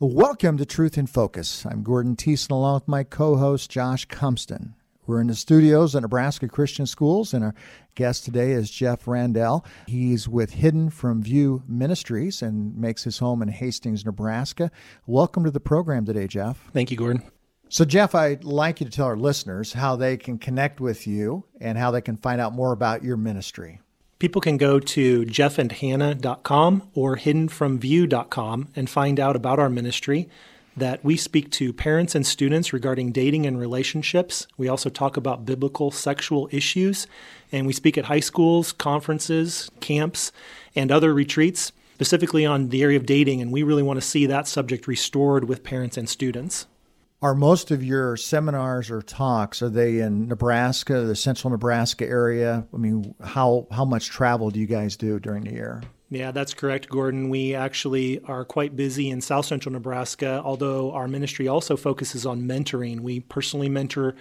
Welcome 0.00 0.58
to 0.58 0.64
Truth 0.64 0.96
in 0.96 1.08
Focus. 1.08 1.66
I'm 1.66 1.82
Gordon 1.82 2.14
Thiessen 2.14 2.52
along 2.52 2.74
with 2.74 2.86
my 2.86 3.02
co 3.02 3.34
host 3.34 3.68
Josh 3.68 4.06
Cumston. 4.06 4.74
We're 5.08 5.20
in 5.20 5.26
the 5.26 5.34
studios 5.34 5.96
at 5.96 6.02
Nebraska 6.02 6.46
Christian 6.46 6.86
Schools, 6.86 7.34
and 7.34 7.42
our 7.42 7.54
guest 7.96 8.24
today 8.24 8.52
is 8.52 8.70
Jeff 8.70 9.08
Randell. 9.08 9.66
He's 9.88 10.28
with 10.28 10.52
Hidden 10.52 10.90
from 10.90 11.20
View 11.20 11.64
Ministries 11.66 12.42
and 12.42 12.76
makes 12.76 13.02
his 13.02 13.18
home 13.18 13.42
in 13.42 13.48
Hastings, 13.48 14.04
Nebraska. 14.04 14.70
Welcome 15.08 15.42
to 15.42 15.50
the 15.50 15.58
program 15.58 16.04
today, 16.04 16.28
Jeff. 16.28 16.70
Thank 16.72 16.92
you, 16.92 16.96
Gordon. 16.96 17.24
So, 17.68 17.84
Jeff, 17.84 18.14
I'd 18.14 18.44
like 18.44 18.78
you 18.78 18.86
to 18.86 18.92
tell 18.92 19.06
our 19.06 19.16
listeners 19.16 19.72
how 19.72 19.96
they 19.96 20.16
can 20.16 20.38
connect 20.38 20.80
with 20.80 21.08
you 21.08 21.42
and 21.60 21.76
how 21.76 21.90
they 21.90 22.02
can 22.02 22.16
find 22.16 22.40
out 22.40 22.52
more 22.52 22.70
about 22.70 23.02
your 23.02 23.16
ministry 23.16 23.80
people 24.18 24.40
can 24.40 24.56
go 24.56 24.80
to 24.80 25.24
jeffandhannah.com 25.24 26.90
or 26.94 27.16
hiddenfromview.com 27.16 28.68
and 28.74 28.90
find 28.90 29.20
out 29.20 29.36
about 29.36 29.58
our 29.58 29.70
ministry 29.70 30.28
that 30.76 31.04
we 31.04 31.16
speak 31.16 31.50
to 31.50 31.72
parents 31.72 32.14
and 32.14 32.26
students 32.26 32.72
regarding 32.72 33.12
dating 33.12 33.46
and 33.46 33.58
relationships. 33.58 34.46
We 34.56 34.68
also 34.68 34.88
talk 34.88 35.16
about 35.16 35.44
biblical 35.44 35.90
sexual 35.90 36.48
issues, 36.52 37.06
and 37.50 37.66
we 37.66 37.72
speak 37.72 37.98
at 37.98 38.04
high 38.04 38.20
schools, 38.20 38.72
conferences, 38.72 39.70
camps, 39.80 40.30
and 40.76 40.92
other 40.92 41.12
retreats, 41.12 41.72
specifically 41.94 42.46
on 42.46 42.68
the 42.68 42.82
area 42.82 42.96
of 42.96 43.06
dating, 43.06 43.42
and 43.42 43.50
we 43.50 43.64
really 43.64 43.82
want 43.82 44.00
to 44.00 44.06
see 44.06 44.26
that 44.26 44.46
subject 44.46 44.86
restored 44.86 45.48
with 45.48 45.64
parents 45.64 45.96
and 45.96 46.08
students. 46.08 46.66
Are 47.20 47.34
most 47.34 47.72
of 47.72 47.82
your 47.82 48.16
seminars 48.16 48.92
or 48.92 49.02
talks 49.02 49.60
are 49.60 49.68
they 49.68 49.98
in 49.98 50.28
Nebraska, 50.28 51.00
the 51.00 51.16
central 51.16 51.50
Nebraska 51.50 52.06
area? 52.06 52.64
I 52.72 52.76
mean, 52.76 53.12
how 53.20 53.66
how 53.72 53.84
much 53.84 54.08
travel 54.08 54.50
do 54.50 54.60
you 54.60 54.66
guys 54.66 54.96
do 54.96 55.18
during 55.18 55.42
the 55.42 55.52
year? 55.52 55.82
Yeah, 56.10 56.30
that's 56.30 56.54
correct, 56.54 56.88
Gordon. 56.88 57.28
We 57.28 57.56
actually 57.56 58.20
are 58.22 58.44
quite 58.44 58.76
busy 58.76 59.10
in 59.10 59.20
south 59.20 59.46
central 59.46 59.72
Nebraska, 59.72 60.40
although 60.44 60.92
our 60.92 61.08
ministry 61.08 61.48
also 61.48 61.76
focuses 61.76 62.24
on 62.24 62.42
mentoring. 62.42 63.00
We 63.00 63.18
personally 63.18 63.68
mentor 63.68 64.14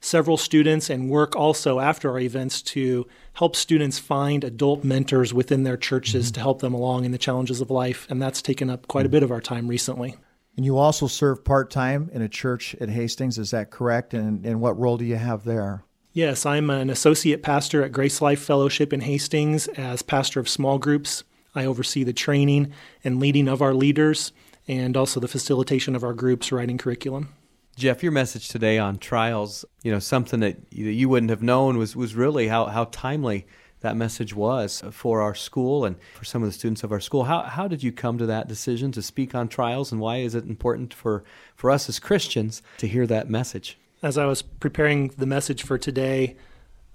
several 0.00 0.36
students 0.36 0.88
and 0.88 1.10
work 1.10 1.34
also 1.34 1.80
after 1.80 2.10
our 2.12 2.20
events 2.20 2.62
to 2.62 3.08
help 3.32 3.56
students 3.56 3.98
find 3.98 4.44
adult 4.44 4.84
mentors 4.84 5.34
within 5.34 5.64
their 5.64 5.76
churches 5.76 6.26
mm-hmm. 6.26 6.34
to 6.34 6.40
help 6.40 6.60
them 6.60 6.74
along 6.74 7.04
in 7.04 7.10
the 7.10 7.18
challenges 7.18 7.60
of 7.60 7.72
life. 7.72 8.06
And 8.08 8.22
that's 8.22 8.40
taken 8.40 8.70
up 8.70 8.86
quite 8.86 9.04
a 9.04 9.08
bit 9.08 9.24
of 9.24 9.32
our 9.32 9.40
time 9.40 9.66
recently. 9.66 10.14
And 10.56 10.64
you 10.64 10.78
also 10.78 11.06
serve 11.06 11.44
part 11.44 11.70
time 11.70 12.10
in 12.12 12.22
a 12.22 12.28
church 12.28 12.74
at 12.80 12.88
Hastings, 12.88 13.38
is 13.38 13.50
that 13.50 13.70
correct? 13.70 14.14
And, 14.14 14.44
and 14.46 14.60
what 14.60 14.78
role 14.78 14.96
do 14.96 15.04
you 15.04 15.16
have 15.16 15.44
there? 15.44 15.84
Yes, 16.12 16.46
I'm 16.46 16.70
an 16.70 16.88
associate 16.88 17.42
pastor 17.42 17.82
at 17.82 17.92
Grace 17.92 18.22
Life 18.22 18.40
Fellowship 18.40 18.92
in 18.94 19.02
Hastings 19.02 19.68
as 19.68 20.00
pastor 20.00 20.40
of 20.40 20.48
small 20.48 20.78
groups. 20.78 21.24
I 21.54 21.66
oversee 21.66 22.04
the 22.04 22.14
training 22.14 22.72
and 23.04 23.20
leading 23.20 23.48
of 23.48 23.60
our 23.60 23.74
leaders 23.74 24.32
and 24.66 24.96
also 24.96 25.20
the 25.20 25.28
facilitation 25.28 25.94
of 25.94 26.02
our 26.02 26.14
groups 26.14 26.50
writing 26.50 26.78
curriculum. 26.78 27.34
Jeff, 27.76 28.02
your 28.02 28.12
message 28.12 28.48
today 28.48 28.78
on 28.78 28.96
trials, 28.96 29.66
you 29.82 29.92
know, 29.92 29.98
something 29.98 30.40
that 30.40 30.56
you 30.70 31.10
wouldn't 31.10 31.28
have 31.28 31.42
known 31.42 31.76
was, 31.76 31.94
was 31.94 32.14
really 32.14 32.48
how, 32.48 32.64
how 32.66 32.84
timely 32.84 33.46
that 33.86 33.96
message 33.96 34.34
was 34.34 34.82
for 34.90 35.22
our 35.22 35.34
school 35.34 35.84
and 35.84 35.94
for 36.14 36.24
some 36.24 36.42
of 36.42 36.48
the 36.48 36.52
students 36.52 36.82
of 36.82 36.90
our 36.90 36.98
school. 36.98 37.24
How, 37.24 37.42
how 37.42 37.68
did 37.68 37.84
you 37.84 37.92
come 37.92 38.18
to 38.18 38.26
that 38.26 38.48
decision 38.48 38.90
to 38.92 39.00
speak 39.00 39.32
on 39.32 39.46
trials, 39.46 39.92
and 39.92 40.00
why 40.00 40.16
is 40.16 40.34
it 40.34 40.44
important 40.44 40.92
for, 40.92 41.22
for 41.54 41.70
us 41.70 41.88
as 41.88 42.00
Christians 42.00 42.62
to 42.78 42.88
hear 42.88 43.06
that 43.06 43.30
message? 43.30 43.78
As 44.02 44.18
I 44.18 44.26
was 44.26 44.42
preparing 44.42 45.08
the 45.16 45.24
message 45.24 45.62
for 45.62 45.78
today, 45.78 46.36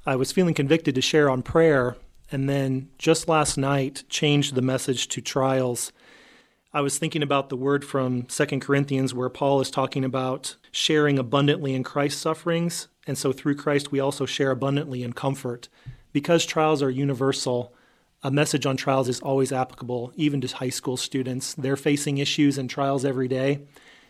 I 0.05 0.17
was 0.17 0.33
feeling 0.33 0.53
convicted 0.53 0.93
to 0.95 1.01
share 1.01 1.29
on 1.29 1.43
prayer, 1.43 1.95
and 2.29 2.49
then 2.49 2.89
just 2.97 3.29
last 3.29 3.57
night 3.57 4.03
changed 4.09 4.55
the 4.55 4.61
message 4.61 5.07
to 5.09 5.21
trials. 5.21 5.93
I 6.73 6.81
was 6.81 6.97
thinking 6.97 7.23
about 7.23 7.47
the 7.47 7.57
word 7.57 7.85
from 7.85 8.23
2 8.23 8.59
Corinthians 8.59 9.13
where 9.13 9.29
Paul 9.29 9.61
is 9.61 9.71
talking 9.71 10.03
about 10.03 10.57
sharing 10.71 11.17
abundantly 11.17 11.73
in 11.73 11.83
Christ's 11.83 12.21
sufferings, 12.21 12.89
and 13.07 13.17
so 13.17 13.31
through 13.31 13.55
Christ 13.55 13.93
we 13.93 14.01
also 14.01 14.25
share 14.25 14.51
abundantly 14.51 15.03
in 15.03 15.13
comfort 15.13 15.69
because 16.13 16.45
trials 16.45 16.81
are 16.81 16.89
universal, 16.89 17.73
a 18.23 18.31
message 18.31 18.65
on 18.65 18.77
trials 18.77 19.09
is 19.09 19.19
always 19.21 19.51
applicable, 19.51 20.13
even 20.15 20.41
to 20.41 20.47
high 20.55 20.69
school 20.69 20.97
students. 20.97 21.53
They're 21.55 21.75
facing 21.75 22.17
issues 22.19 22.57
and 22.57 22.69
trials 22.69 23.03
every 23.03 23.27
day. 23.27 23.61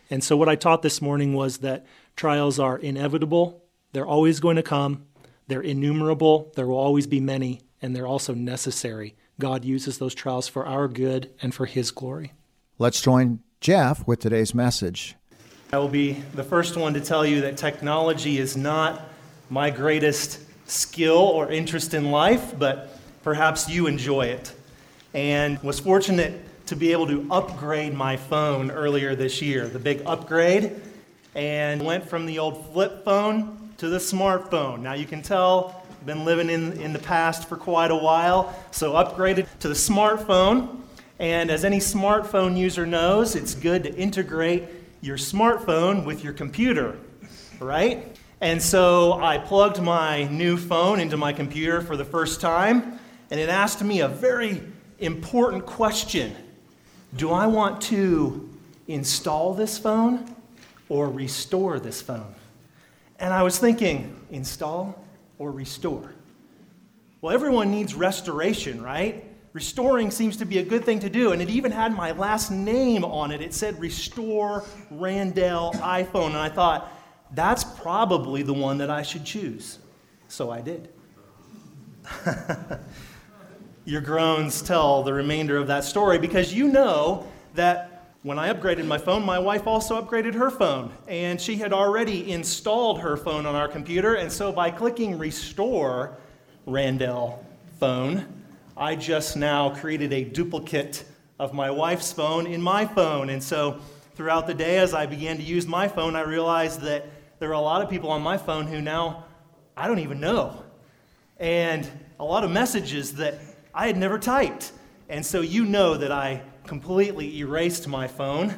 And 0.09 0.23
so, 0.23 0.35
what 0.35 0.50
I 0.50 0.56
taught 0.56 0.81
this 0.81 1.01
morning 1.01 1.34
was 1.34 1.59
that 1.59 1.85
trials 2.17 2.59
are 2.59 2.78
inevitable, 2.78 3.63
they're 3.94 4.06
always 4.06 4.40
going 4.41 4.57
to 4.57 4.63
come, 4.63 5.06
they're 5.47 5.61
innumerable, 5.61 6.51
there 6.56 6.67
will 6.67 6.78
always 6.78 7.07
be 7.07 7.22
many, 7.22 7.61
and 7.81 7.95
they're 7.95 8.07
also 8.07 8.34
necessary. 8.34 9.16
God 9.40 9.63
uses 9.63 9.97
those 9.97 10.13
trials 10.13 10.47
for 10.47 10.66
our 10.66 10.88
good 10.88 11.31
and 11.41 11.56
for 11.56 11.66
His 11.66 11.91
glory. 11.91 12.34
Let's 12.78 13.01
join 13.01 13.40
Jeff 13.61 14.06
with 14.06 14.19
today's 14.19 14.53
message. 14.53 15.16
I 15.72 15.78
will 15.78 15.88
be 15.88 16.13
the 16.34 16.44
first 16.44 16.75
one 16.75 16.94
to 16.95 17.00
tell 17.00 17.25
you 17.25 17.41
that 17.41 17.56
technology 17.56 18.38
is 18.38 18.57
not 18.57 19.07
my 19.50 19.69
greatest 19.69 20.41
skill 20.71 21.17
or 21.17 21.51
interest 21.51 21.93
in 21.93 22.11
life, 22.11 22.57
but 22.57 22.97
perhaps 23.23 23.69
you 23.69 23.87
enjoy 23.87 24.27
it. 24.27 24.53
And 25.13 25.61
was 25.61 25.79
fortunate 25.79 26.41
to 26.67 26.75
be 26.75 26.91
able 26.93 27.07
to 27.07 27.27
upgrade 27.29 27.93
my 27.93 28.15
phone 28.15 28.71
earlier 28.71 29.13
this 29.15 29.41
year, 29.41 29.67
the 29.67 29.79
big 29.79 30.01
upgrade, 30.05 30.79
and 31.35 31.83
went 31.83 32.07
from 32.07 32.25
the 32.25 32.39
old 32.39 32.71
flip 32.71 33.03
phone 33.03 33.69
to 33.77 33.89
the 33.89 33.97
smartphone. 33.97 34.79
Now 34.79 34.93
you 34.93 35.05
can 35.05 35.21
tell 35.21 35.83
I've 35.89 36.05
been 36.05 36.25
living 36.25 36.49
in, 36.49 36.73
in 36.81 36.93
the 36.93 36.99
past 36.99 37.47
for 37.47 37.57
quite 37.57 37.91
a 37.91 37.95
while, 37.95 38.55
so 38.71 38.93
upgraded 38.93 39.47
to 39.59 39.67
the 39.67 39.73
smartphone. 39.73 40.79
And 41.19 41.51
as 41.51 41.63
any 41.63 41.77
smartphone 41.77 42.57
user 42.57 42.85
knows, 42.87 43.35
it's 43.35 43.53
good 43.53 43.83
to 43.83 43.93
integrate 43.95 44.63
your 45.01 45.17
smartphone 45.17 46.05
with 46.05 46.23
your 46.23 46.33
computer, 46.33 46.97
right? 47.59 48.17
And 48.41 48.59
so 48.59 49.22
I 49.22 49.38
plugged 49.38 49.79
my 49.79 50.24
new 50.24 50.57
phone 50.57 51.00
into 51.00 51.16
my 51.16 51.31
computer 51.31 51.79
for 51.79 51.96
the 51.96 52.03
first 52.03 52.41
time, 52.41 53.00
and 53.29 53.40
it 53.40 53.50
asked 53.50 53.84
me 53.84 54.02
a 54.02 54.07
very 54.07 54.63
important 54.97 55.68
question 55.68 56.35
Do 57.16 57.31
I 57.31 57.46
want 57.46 57.81
to 57.84 58.50
install 58.88 59.53
this 59.53 59.78
phone 59.78 60.35
or 60.90 61.07
restore 61.07 61.79
this 61.79 62.02
phone? 62.02 62.34
And 63.19 63.31
I 63.31 63.44
was 63.44 63.59
thinking, 63.59 64.19
install 64.31 65.06
or 65.38 65.52
restore? 65.52 66.12
Well, 67.22 67.35
everyone 67.35 67.69
needs 67.69 67.94
restoration, 67.94 68.81
right? 68.81 69.23
Restoring 69.53 70.09
seems 70.09 70.38
to 70.38 70.46
be 70.46 70.58
a 70.58 70.63
good 70.63 70.84
thing 70.84 71.00
to 71.02 71.09
do, 71.12 71.34
and 71.34 71.44
it 71.44 71.50
even 71.52 71.72
had 71.72 71.96
my 71.96 72.13
last 72.13 72.50
name 72.50 73.06
on 73.06 73.31
it. 73.31 73.41
It 73.41 73.53
said 73.53 73.79
Restore 73.79 74.63
Randell 74.90 75.73
iPhone, 75.73 76.29
and 76.29 76.38
I 76.38 76.50
thought, 76.50 76.91
that's 77.33 77.63
probably 77.63 78.43
the 78.43 78.53
one 78.53 78.77
that 78.79 78.89
I 78.89 79.01
should 79.03 79.25
choose. 79.25 79.79
So 80.27 80.51
I 80.51 80.61
did. 80.61 80.89
Your 83.85 84.01
groans 84.01 84.61
tell 84.61 85.03
the 85.03 85.13
remainder 85.13 85.57
of 85.57 85.67
that 85.67 85.83
story 85.83 86.17
because 86.17 86.53
you 86.53 86.67
know 86.67 87.27
that 87.55 88.13
when 88.23 88.37
I 88.37 88.53
upgraded 88.53 88.85
my 88.85 88.99
phone, 88.99 89.25
my 89.25 89.39
wife 89.39 89.65
also 89.65 89.99
upgraded 89.99 90.35
her 90.35 90.51
phone. 90.51 90.93
And 91.07 91.41
she 91.41 91.55
had 91.55 91.73
already 91.73 92.31
installed 92.31 92.99
her 93.01 93.17
phone 93.17 93.45
on 93.45 93.55
our 93.55 93.67
computer. 93.67 94.13
And 94.15 94.31
so 94.31 94.51
by 94.51 94.69
clicking 94.69 95.17
Restore 95.17 96.17
Randell 96.67 97.43
phone, 97.79 98.27
I 98.77 98.95
just 98.95 99.35
now 99.35 99.71
created 99.71 100.13
a 100.13 100.23
duplicate 100.23 101.03
of 101.39 101.53
my 101.53 101.71
wife's 101.71 102.13
phone 102.13 102.45
in 102.45 102.61
my 102.61 102.85
phone. 102.85 103.31
And 103.31 103.41
so 103.41 103.79
throughout 104.13 104.45
the 104.45 104.53
day, 104.53 104.77
as 104.77 104.93
I 104.93 105.07
began 105.07 105.37
to 105.37 105.43
use 105.43 105.65
my 105.65 105.87
phone, 105.87 106.15
I 106.15 106.21
realized 106.21 106.81
that 106.81 107.07
there 107.41 107.50
are 107.50 107.53
a 107.53 107.59
lot 107.59 107.81
of 107.81 107.90
people 107.90 108.12
on 108.12 108.22
my 108.22 108.38
phone 108.38 108.68
who 108.68 108.79
now 108.79 109.25
I 109.75 109.88
don't 109.88 109.97
even 109.97 110.19
know. 110.19 110.63
And 111.40 111.90
a 112.19 112.24
lot 112.24 112.44
of 112.44 112.52
messages 112.52 113.16
that 113.16 113.40
I 113.74 113.88
had 113.88 113.97
never 113.97 114.19
typed. 114.19 114.72
And 115.09 115.25
so 115.25 115.41
you 115.41 115.66
know 115.66 115.97
that 115.97 116.12
I 116.12 116.44
completely 116.68 117.40
erased 117.40 117.88
my 117.88 118.07
phone 118.07 118.53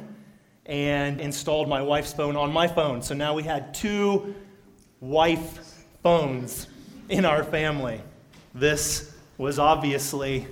and 0.66 1.22
installed 1.22 1.70
my 1.70 1.82
wife's 1.82 2.12
phone 2.12 2.35
on 2.35 2.52
my 2.52 2.68
phone. 2.68 3.02
So 3.02 3.16
now 3.16 3.34
we 3.34 3.44
had 3.44 3.74
two 3.74 4.35
wife 5.00 5.86
phones 6.03 6.68
in 7.08 7.24
our 7.24 7.46
family. 7.46 8.02
This 8.53 9.16
was 9.38 9.59
obviously 9.59 10.46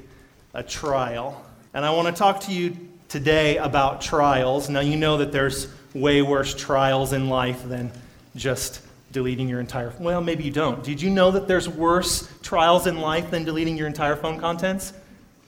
a 0.53 0.63
trial. 0.63 1.45
And 1.73 1.83
I 1.83 1.91
want 1.91 2.07
to 2.07 2.13
talk 2.17 2.39
to 2.41 2.53
you 2.53 2.77
today 3.09 3.57
about 3.57 3.99
trials. 3.99 4.69
Now, 4.69 4.79
you 4.79 4.95
know 4.95 5.17
that 5.17 5.33
there's 5.33 5.67
way 5.93 6.21
worse 6.21 6.55
trials 6.55 7.11
in 7.11 7.27
life 7.27 7.67
than 7.67 7.91
just 8.35 8.81
deleting 9.11 9.49
your 9.49 9.59
entire 9.59 9.93
well 9.99 10.21
maybe 10.21 10.43
you 10.43 10.51
don't. 10.51 10.83
Did 10.83 11.01
you 11.01 11.09
know 11.09 11.31
that 11.31 11.47
there's 11.47 11.67
worse 11.67 12.31
trials 12.41 12.87
in 12.87 12.99
life 12.99 13.29
than 13.29 13.43
deleting 13.43 13.77
your 13.77 13.87
entire 13.87 14.15
phone 14.15 14.39
contents? 14.39 14.93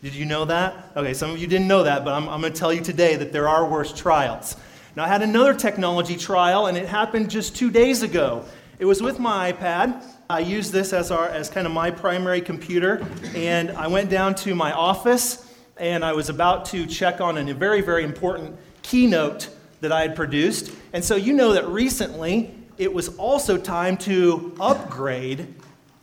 Did 0.02 0.14
you 0.14 0.26
know 0.26 0.46
that? 0.46 0.92
Okay 0.96 1.14
some 1.14 1.32
of 1.32 1.38
you 1.38 1.48
didn't 1.48 1.68
know 1.68 1.84
that 1.84 2.04
but 2.04 2.14
i'm, 2.14 2.28
I'm 2.30 2.42
going 2.42 2.54
to 2.54 2.60
tell 2.60 2.74
you 2.74 2.82
today 2.82 3.16
that 3.16 3.32
there 3.32 3.48
are 3.48 3.68
worse 3.68 3.94
trials. 3.94 4.58
Now 4.96 5.06
i 5.06 5.08
had 5.08 5.22
another 5.22 5.54
technology 5.54 6.18
trial 6.18 6.68
and 6.68 6.78
it 6.78 6.88
happened 6.88 7.30
just 7.30 7.56
two 7.56 7.72
days 7.72 8.04
ago. 8.04 8.46
It 8.80 8.86
was 8.86 9.02
with 9.02 9.20
my 9.20 9.54
ipad. 9.54 10.04
I 10.30 10.40
used 10.40 10.74
this 10.74 10.94
as, 10.94 11.12
our, 11.12 11.28
as 11.28 11.50
kind 11.50 11.68
of 11.68 11.74
my 11.74 11.92
primary 11.92 12.42
computer 12.42 13.06
and 13.36 13.72
i 13.72 13.88
went 13.88 14.10
down 14.10 14.36
to 14.36 14.56
my 14.56 14.74
office 14.74 15.54
and 15.78 16.04
i 16.04 16.12
was 16.12 16.30
about 16.30 16.66
to 16.66 16.86
check 16.86 17.22
on 17.22 17.38
a 17.38 17.54
very 17.54 17.82
very 17.82 18.04
important 18.04 18.58
keynote 18.84 19.50
that 19.84 19.92
I 19.92 20.02
had 20.02 20.16
produced. 20.16 20.72
And 20.94 21.04
so 21.04 21.16
you 21.16 21.34
know 21.34 21.54
that 21.54 21.68
recently 21.68 22.56
it 22.78 22.94
was 22.94 23.10
also 23.18 23.58
time 23.58 23.98
to 23.98 24.56
upgrade, 24.60 25.54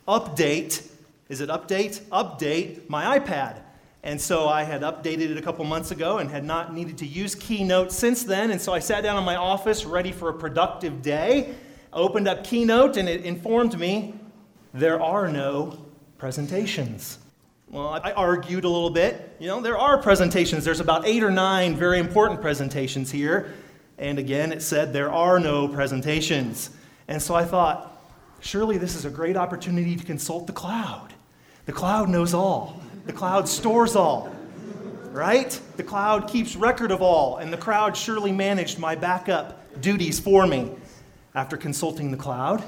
update, 0.07 0.87
is 1.29 1.41
it 1.41 1.49
update? 1.49 2.01
Update 2.11 2.89
my 2.89 3.19
iPad. 3.19 3.61
And 4.03 4.19
so 4.19 4.47
I 4.47 4.63
had 4.63 4.81
updated 4.81 5.29
it 5.31 5.37
a 5.37 5.41
couple 5.41 5.63
months 5.63 5.91
ago 5.91 6.17
and 6.17 6.29
had 6.29 6.43
not 6.43 6.73
needed 6.73 6.97
to 6.99 7.05
use 7.05 7.35
Keynote 7.35 7.91
since 7.91 8.23
then. 8.23 8.51
And 8.51 8.59
so 8.59 8.73
I 8.73 8.79
sat 8.79 9.03
down 9.03 9.17
in 9.17 9.23
my 9.23 9.35
office 9.35 9.85
ready 9.85 10.11
for 10.11 10.29
a 10.29 10.33
productive 10.33 11.01
day, 11.01 11.53
I 11.93 11.97
opened 11.97 12.27
up 12.27 12.43
Keynote, 12.43 12.97
and 12.97 13.09
it 13.09 13.25
informed 13.25 13.77
me 13.77 14.15
there 14.73 15.01
are 15.01 15.27
no 15.27 15.85
presentations. 16.17 17.19
Well, 17.69 17.99
I 18.03 18.11
argued 18.11 18.63
a 18.63 18.69
little 18.69 18.89
bit. 18.89 19.35
You 19.39 19.47
know, 19.47 19.61
there 19.61 19.77
are 19.77 19.97
presentations. 19.97 20.65
There's 20.65 20.79
about 20.79 21.05
eight 21.05 21.23
or 21.23 21.31
nine 21.31 21.75
very 21.75 21.99
important 21.99 22.41
presentations 22.41 23.11
here. 23.11 23.53
And 24.01 24.17
again, 24.17 24.51
it 24.51 24.63
said 24.63 24.93
there 24.93 25.11
are 25.11 25.39
no 25.39 25.67
presentations. 25.67 26.71
And 27.07 27.21
so 27.21 27.35
I 27.35 27.45
thought, 27.45 28.01
surely 28.39 28.79
this 28.79 28.95
is 28.95 29.05
a 29.05 29.11
great 29.11 29.37
opportunity 29.37 29.95
to 29.95 30.03
consult 30.03 30.47
the 30.47 30.53
cloud. 30.53 31.13
The 31.67 31.71
cloud 31.71 32.09
knows 32.09 32.33
all, 32.33 32.81
the 33.05 33.13
cloud 33.13 33.47
stores 33.47 33.95
all, 33.95 34.35
right? 35.11 35.57
The 35.77 35.83
cloud 35.83 36.27
keeps 36.27 36.55
record 36.55 36.89
of 36.89 37.03
all, 37.03 37.37
and 37.37 37.53
the 37.53 37.57
cloud 37.57 37.95
surely 37.95 38.31
managed 38.31 38.79
my 38.79 38.95
backup 38.95 39.79
duties 39.81 40.19
for 40.19 40.47
me. 40.47 40.71
After 41.35 41.55
consulting 41.55 42.09
the 42.09 42.17
cloud, 42.17 42.63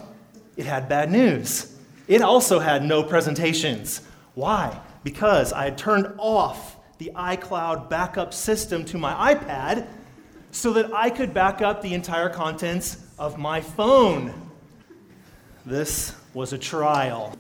it 0.55 0.67
had 0.67 0.87
bad 0.87 1.11
news. 1.11 1.75
It 2.07 2.21
also 2.21 2.59
had 2.59 2.83
no 2.83 3.01
presentations. 3.01 4.01
Why? 4.35 4.79
Because 5.03 5.51
I 5.51 5.65
had 5.65 5.79
turned 5.79 6.13
off 6.19 6.77
the 6.99 7.11
iCloud 7.15 7.89
backup 7.89 8.35
system 8.35 8.85
to 8.85 8.99
my 8.99 9.33
iPad 9.33 9.87
so 10.53 10.71
that 10.73 10.93
I 10.93 11.09
could 11.09 11.33
back 11.33 11.61
up 11.61 11.81
the 11.81 11.93
entire 11.95 12.29
contents 12.29 12.97
of 13.17 13.39
my 13.39 13.59
phone. 13.59 14.33
This 15.65 16.15
was 16.33 16.53
a 16.53 16.57
trial. 16.57 17.35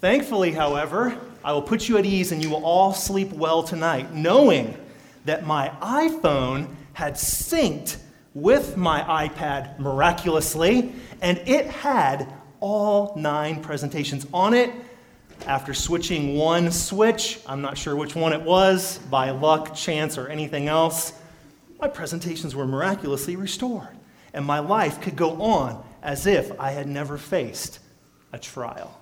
Thankfully, 0.00 0.50
however, 0.50 1.16
I 1.44 1.52
will 1.52 1.62
put 1.62 1.88
you 1.88 1.96
at 1.96 2.04
ease 2.04 2.32
and 2.32 2.42
you 2.42 2.50
will 2.50 2.64
all 2.64 2.92
sleep 2.92 3.32
well 3.32 3.62
tonight, 3.62 4.12
knowing 4.12 4.76
that 5.26 5.46
my 5.46 5.70
iPhone 5.80 6.74
had 6.92 7.14
synced 7.14 7.98
with 8.34 8.76
my 8.76 9.28
iPad 9.28 9.78
miraculously, 9.78 10.92
and 11.22 11.38
it 11.46 11.66
had 11.66 12.32
all 12.58 13.14
nine 13.16 13.62
presentations 13.62 14.26
on 14.34 14.54
it. 14.54 14.72
After 15.46 15.72
switching 15.72 16.36
one 16.36 16.72
switch, 16.72 17.38
I'm 17.46 17.62
not 17.62 17.78
sure 17.78 17.94
which 17.94 18.16
one 18.16 18.32
it 18.32 18.42
was, 18.42 18.98
by 19.10 19.30
luck, 19.30 19.74
chance, 19.74 20.18
or 20.18 20.28
anything 20.28 20.66
else, 20.66 21.12
my 21.80 21.88
presentations 21.88 22.54
were 22.54 22.66
miraculously 22.66 23.36
restored, 23.36 23.96
and 24.32 24.44
my 24.44 24.58
life 24.58 25.00
could 25.00 25.16
go 25.16 25.42
on 25.42 25.84
as 26.02 26.26
if 26.26 26.58
I 26.60 26.70
had 26.70 26.86
never 26.86 27.18
faced 27.18 27.80
a 28.32 28.38
trial. 28.38 28.98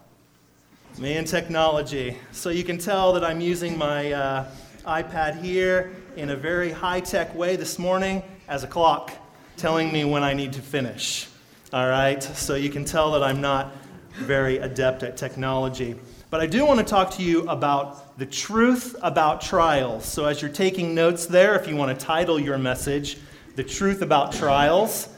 Man, 0.99 1.25
technology. 1.25 2.17
So 2.33 2.51
you 2.51 2.63
can 2.63 2.79
tell 2.79 3.13
that 3.15 3.25
I'm 3.25 3.41
using 3.41 3.77
my 3.77 4.13
uh, 4.13 4.47
iPad 4.87 5.43
here 5.43 5.93
in 6.17 6.31
a 6.31 6.37
very 6.37 6.71
high 6.71 7.01
tech 7.01 7.35
way 7.35 7.57
this 7.57 7.79
morning 7.79 8.23
as 8.47 8.63
a 8.63 8.69
clock 8.69 9.13
telling 9.57 9.93
me 9.93 10.05
when 10.05 10.23
I 10.23 10.35
need 10.35 10.53
to 10.53 10.63
finish. 10.63 11.29
All 11.73 11.89
right? 11.89 12.23
So 12.23 12.55
you 12.55 12.71
can 12.71 12.85
tell 12.85 13.11
that 13.13 13.23
I'm 13.23 13.41
not 13.41 13.73
very 14.13 14.59
adept 14.59 15.03
at 15.03 15.17
technology. 15.17 15.97
But 16.35 16.41
I 16.41 16.47
do 16.47 16.67
want 16.67 16.81
to 16.81 16.85
talk 16.85 17.13
to 17.13 17.23
you 17.23 17.49
about 17.49 18.19
the 18.19 18.27
truth 18.27 18.97
about 19.03 19.41
trials. 19.41 20.05
So 20.05 20.25
as 20.25 20.43
you're 20.43 20.51
taking 20.51 20.93
notes 20.93 21.27
there, 21.27 21.55
if 21.55 21.69
you 21.69 21.77
want 21.77 21.97
to 21.97 22.07
title 22.07 22.41
your 22.41 22.59
message, 22.59 23.19
The 23.55 23.63
Truth 23.63 24.03
About 24.03 24.33
Trials, 24.33 25.11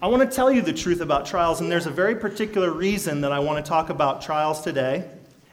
I 0.00 0.06
want 0.06 0.22
to 0.22 0.34
tell 0.34 0.50
you 0.50 0.62
the 0.62 0.72
truth 0.72 1.02
about 1.02 1.26
trials, 1.26 1.60
and 1.60 1.70
there's 1.70 1.84
a 1.84 1.90
very 1.90 2.14
particular 2.14 2.70
reason 2.70 3.20
that 3.20 3.32
I 3.32 3.38
want 3.38 3.62
to 3.62 3.68
talk 3.68 3.90
about 3.90 4.22
trials 4.22 4.62
today. 4.62 5.06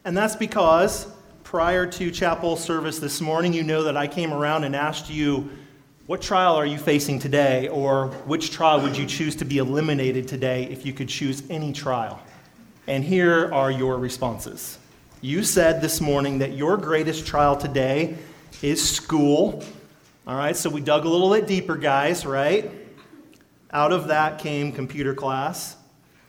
And 0.05 0.15
that's 0.15 0.38
because 0.38 1.05
prior 1.44 1.85
to 1.85 2.09
chapel 2.09 2.55
service 2.55 2.97
this 2.97 3.19
morning, 3.19 3.51
you 3.51 3.63
know 3.63 3.83
that 3.83 3.97
I 3.97 4.07
came 4.07 4.31
around 4.31 4.63
and 4.63 4.73
asked 4.73 5.09
you, 5.09 5.50
What 6.05 6.21
trial 6.21 6.55
are 6.55 6.65
you 6.65 6.77
facing 6.77 7.19
today? 7.19 7.67
Or 7.67 8.07
which 8.25 8.51
trial 8.51 8.79
would 8.79 8.95
you 8.95 9.05
choose 9.05 9.35
to 9.35 9.44
be 9.44 9.57
eliminated 9.57 10.29
today 10.29 10.63
if 10.71 10.85
you 10.85 10.94
could 10.94 11.09
choose 11.09 11.44
any 11.50 11.73
trial? 11.73 12.21
And 12.88 13.03
here 13.03 13.53
are 13.53 13.69
your 13.69 13.97
responses. 13.97 14.79
You 15.24 15.46
said 15.46 15.80
this 15.80 16.02
morning 16.02 16.40
that 16.40 16.52
your 16.52 16.75
greatest 16.75 17.25
trial 17.25 17.56
today 17.56 18.18
is 18.62 18.86
school. 18.86 19.64
All 20.28 20.36
right, 20.36 20.54
so 20.54 20.70
we 20.70 20.81
dug 20.81 21.06
a 21.06 21.08
little 21.08 21.31
bit 21.31 21.48
deeper, 21.48 21.78
guys, 21.78 22.25
right? 22.25 22.70
Out 23.72 23.94
of 23.94 24.10
that 24.10 24.40
came 24.40 24.74
computer 24.74 25.14
class. 25.14 25.78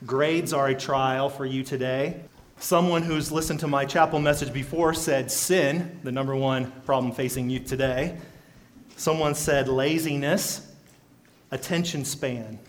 Grades 0.05 0.53
are 0.53 0.67
a 0.67 0.75
trial 0.75 1.27
for 1.27 1.45
you 1.45 1.61
today. 1.61 2.21
Someone 2.57 3.01
who's 3.03 3.33
listened 3.33 3.59
to 3.59 3.67
my 3.67 3.83
chapel 3.83 4.19
message 4.19 4.53
before 4.53 4.93
said 4.93 5.29
sin, 5.29 5.99
the 6.03 6.11
number 6.13 6.33
one 6.33 6.71
problem 6.85 7.11
facing 7.11 7.49
youth 7.49 7.65
today. 7.65 8.17
Someone 8.95 9.35
said 9.35 9.67
laziness, 9.67 10.71
attention 11.51 12.05
span, 12.05 12.59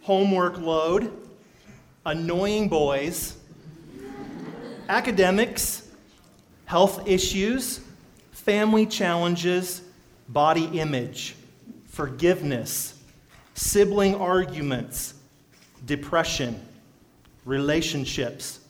homework 0.00 0.56
load, 0.56 1.12
annoying 2.06 2.66
boys, 2.70 3.36
academics, 4.88 5.88
health 6.64 7.06
issues, 7.08 7.80
family 8.32 8.86
challenges, 8.86 9.82
body 10.28 10.66
image, 10.78 11.34
forgiveness, 11.86 13.00
sibling 13.54 14.14
arguments, 14.14 15.14
depression, 15.84 16.60
relationships. 17.44 18.60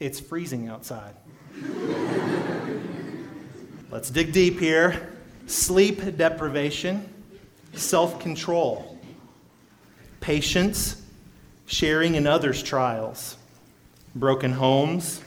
It's 0.00 0.20
freezing 0.20 0.68
outside. 0.68 1.14
Let's 3.90 4.10
dig 4.10 4.32
deep 4.32 4.58
here. 4.58 5.08
Sleep 5.46 6.16
deprivation, 6.16 7.08
self 7.74 8.18
control, 8.20 8.98
patience, 10.20 11.02
sharing 11.66 12.14
in 12.14 12.26
others' 12.26 12.62
trials, 12.62 13.36
broken 14.14 14.52
homes, 14.52 15.20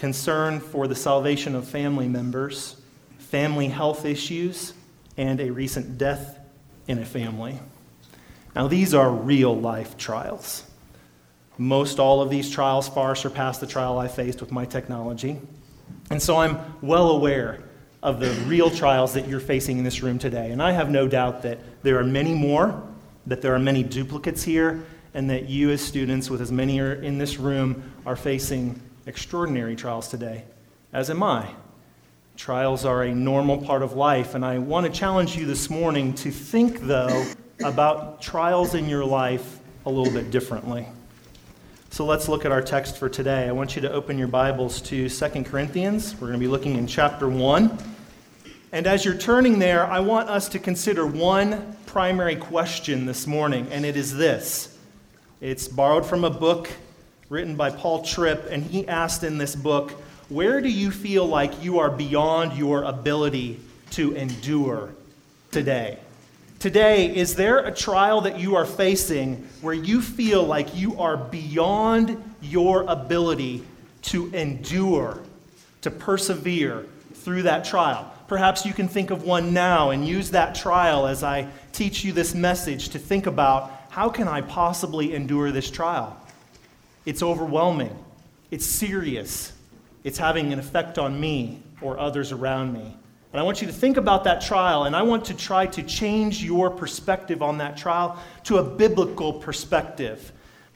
concern 0.00 0.60
for 0.60 0.88
the 0.88 0.94
salvation 0.94 1.54
of 1.54 1.68
family 1.68 2.08
members, 2.08 2.76
family 3.18 3.68
health 3.68 4.06
issues, 4.06 4.72
and 5.18 5.40
a 5.40 5.50
recent 5.50 5.98
death 5.98 6.38
in 6.88 6.98
a 6.98 7.04
family. 7.04 7.60
Now, 8.56 8.66
these 8.66 8.94
are 8.94 9.10
real 9.12 9.54
life 9.54 9.98
trials. 9.98 10.64
Most 11.58 12.00
all 12.00 12.22
of 12.22 12.30
these 12.30 12.50
trials 12.50 12.88
far 12.88 13.14
surpass 13.14 13.58
the 13.58 13.66
trial 13.66 13.98
I 13.98 14.08
faced 14.08 14.40
with 14.40 14.50
my 14.50 14.64
technology. 14.64 15.38
And 16.10 16.20
so 16.20 16.38
I'm 16.38 16.58
well 16.80 17.10
aware 17.10 17.62
of 18.02 18.20
the 18.20 18.30
real 18.46 18.70
trials 18.70 19.12
that 19.12 19.28
you're 19.28 19.38
facing 19.38 19.76
in 19.76 19.84
this 19.84 20.02
room 20.02 20.18
today. 20.18 20.50
And 20.50 20.62
I 20.62 20.72
have 20.72 20.90
no 20.90 21.06
doubt 21.06 21.42
that 21.42 21.58
there 21.82 21.98
are 21.98 22.04
many 22.04 22.34
more, 22.34 22.82
that 23.26 23.42
there 23.42 23.54
are 23.54 23.58
many 23.58 23.82
duplicates 23.82 24.42
here, 24.42 24.82
and 25.12 25.28
that 25.28 25.50
you, 25.50 25.70
as 25.70 25.82
students, 25.82 26.30
with 26.30 26.40
as 26.40 26.50
many 26.50 26.80
are 26.80 26.94
in 26.94 27.18
this 27.18 27.36
room, 27.36 27.92
are 28.06 28.16
facing 28.16 28.80
extraordinary 29.10 29.74
trials 29.74 30.06
today, 30.06 30.44
as 30.92 31.10
am 31.10 31.20
I. 31.20 31.50
Trials 32.36 32.84
are 32.84 33.02
a 33.02 33.12
normal 33.12 33.58
part 33.58 33.82
of 33.82 33.94
life, 33.94 34.36
and 34.36 34.44
I 34.44 34.58
want 34.58 34.86
to 34.86 34.92
challenge 34.92 35.34
you 35.34 35.46
this 35.46 35.68
morning 35.68 36.14
to 36.14 36.30
think, 36.30 36.82
though, 36.82 37.26
about 37.64 38.22
trials 38.22 38.76
in 38.76 38.88
your 38.88 39.04
life 39.04 39.58
a 39.84 39.90
little 39.90 40.12
bit 40.12 40.30
differently. 40.30 40.86
So 41.90 42.06
let's 42.06 42.28
look 42.28 42.44
at 42.44 42.52
our 42.52 42.62
text 42.62 42.98
for 42.98 43.08
today. 43.08 43.48
I 43.48 43.52
want 43.52 43.74
you 43.74 43.82
to 43.82 43.90
open 43.90 44.16
your 44.16 44.28
Bibles 44.28 44.80
to 44.82 45.08
2 45.08 45.42
Corinthians. 45.42 46.14
We're 46.14 46.28
going 46.28 46.34
to 46.34 46.38
be 46.38 46.46
looking 46.46 46.76
in 46.76 46.86
chapter 46.86 47.28
1. 47.28 47.78
And 48.70 48.86
as 48.86 49.04
you're 49.04 49.18
turning 49.18 49.58
there, 49.58 49.84
I 49.84 49.98
want 49.98 50.28
us 50.28 50.48
to 50.50 50.60
consider 50.60 51.04
one 51.04 51.76
primary 51.86 52.36
question 52.36 53.06
this 53.06 53.26
morning, 53.26 53.66
and 53.72 53.84
it 53.84 53.96
is 53.96 54.16
this. 54.16 54.78
It's 55.40 55.66
borrowed 55.66 56.06
from 56.06 56.22
a 56.22 56.30
book 56.30 56.70
written 57.30 57.54
by 57.54 57.70
Paul 57.70 58.02
Tripp, 58.02 58.48
and 58.50 58.64
he 58.64 58.86
asked 58.88 59.22
in 59.22 59.38
this 59.38 59.54
book, 59.54 59.92
Where 60.28 60.60
do 60.60 60.68
you 60.68 60.90
feel 60.90 61.24
like 61.24 61.62
you 61.62 61.78
are 61.78 61.88
beyond 61.88 62.58
your 62.58 62.82
ability 62.82 63.60
to 63.92 64.14
endure 64.16 64.90
today? 65.52 65.98
Today, 66.58 67.16
is 67.16 67.36
there 67.36 67.60
a 67.60 67.72
trial 67.72 68.20
that 68.22 68.38
you 68.38 68.56
are 68.56 68.66
facing 68.66 69.48
where 69.62 69.72
you 69.72 70.02
feel 70.02 70.42
like 70.42 70.74
you 70.74 71.00
are 71.00 71.16
beyond 71.16 72.22
your 72.42 72.82
ability 72.82 73.64
to 74.02 74.26
endure, 74.34 75.22
to 75.82 75.90
persevere 75.90 76.84
through 77.14 77.44
that 77.44 77.64
trial? 77.64 78.12
Perhaps 78.26 78.66
you 78.66 78.74
can 78.74 78.88
think 78.88 79.10
of 79.10 79.22
one 79.22 79.54
now 79.54 79.90
and 79.90 80.06
use 80.06 80.32
that 80.32 80.56
trial 80.56 81.06
as 81.06 81.22
I 81.22 81.46
teach 81.72 82.04
you 82.04 82.12
this 82.12 82.34
message 82.34 82.88
to 82.90 82.98
think 82.98 83.26
about 83.26 83.70
how 83.90 84.08
can 84.08 84.26
I 84.26 84.40
possibly 84.40 85.14
endure 85.14 85.52
this 85.52 85.70
trial? 85.70 86.19
It's 87.06 87.22
overwhelming, 87.22 87.96
it's 88.50 88.66
serious, 88.66 89.52
it's 90.04 90.18
having 90.18 90.52
an 90.52 90.58
effect 90.58 90.98
on 90.98 91.18
me 91.20 91.62
or 91.80 91.98
others 91.98 92.32
around 92.32 92.72
me. 92.72 92.96
And 93.32 93.38
I 93.38 93.42
want 93.42 93.60
you 93.60 93.66
to 93.68 93.72
think 93.72 93.96
about 93.96 94.24
that 94.24 94.40
trial, 94.40 94.84
and 94.84 94.96
I 94.96 95.02
want 95.02 95.24
to 95.26 95.34
try 95.34 95.66
to 95.66 95.82
change 95.84 96.42
your 96.42 96.68
perspective 96.68 97.42
on 97.42 97.58
that 97.58 97.76
trial 97.76 98.18
to 98.44 98.58
a 98.58 98.62
biblical 98.62 99.32
perspective. 99.32 100.32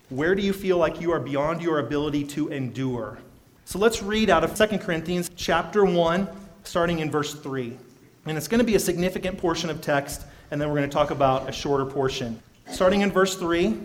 Where 0.08 0.34
do 0.34 0.42
you 0.42 0.52
feel 0.52 0.76
like 0.78 1.00
you 1.00 1.10
are 1.10 1.18
beyond 1.18 1.62
your 1.62 1.80
ability 1.80 2.24
to 2.24 2.48
endure? 2.48 3.18
So 3.64 3.78
let's 3.78 4.02
read 4.02 4.30
out 4.30 4.44
of 4.44 4.54
2 4.54 4.78
Corinthians 4.78 5.30
chapter 5.34 5.84
1, 5.84 6.28
starting 6.62 7.00
in 7.00 7.10
verse 7.10 7.34
3. 7.34 7.76
And 8.26 8.38
it's 8.38 8.46
going 8.46 8.60
to 8.60 8.64
be 8.64 8.76
a 8.76 8.80
significant 8.80 9.36
portion 9.36 9.68
of 9.68 9.80
text, 9.80 10.22
and 10.50 10.60
then 10.60 10.68
we're 10.68 10.76
going 10.76 10.88
to 10.88 10.94
talk 10.94 11.10
about 11.10 11.48
a 11.48 11.52
shorter 11.52 11.84
portion. 11.84 12.40
Starting 12.70 13.00
in 13.00 13.10
verse 13.10 13.36
3 13.36 13.76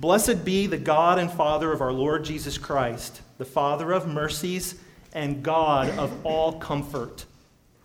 Blessed 0.00 0.46
be 0.46 0.66
the 0.66 0.78
God 0.78 1.18
and 1.18 1.30
Father 1.30 1.72
of 1.72 1.82
our 1.82 1.92
Lord 1.92 2.24
Jesus 2.24 2.56
Christ, 2.56 3.20
the 3.36 3.44
Father 3.44 3.92
of 3.92 4.08
mercies 4.08 4.76
and 5.12 5.42
God 5.42 5.90
of 5.98 6.24
all 6.24 6.58
comfort, 6.58 7.26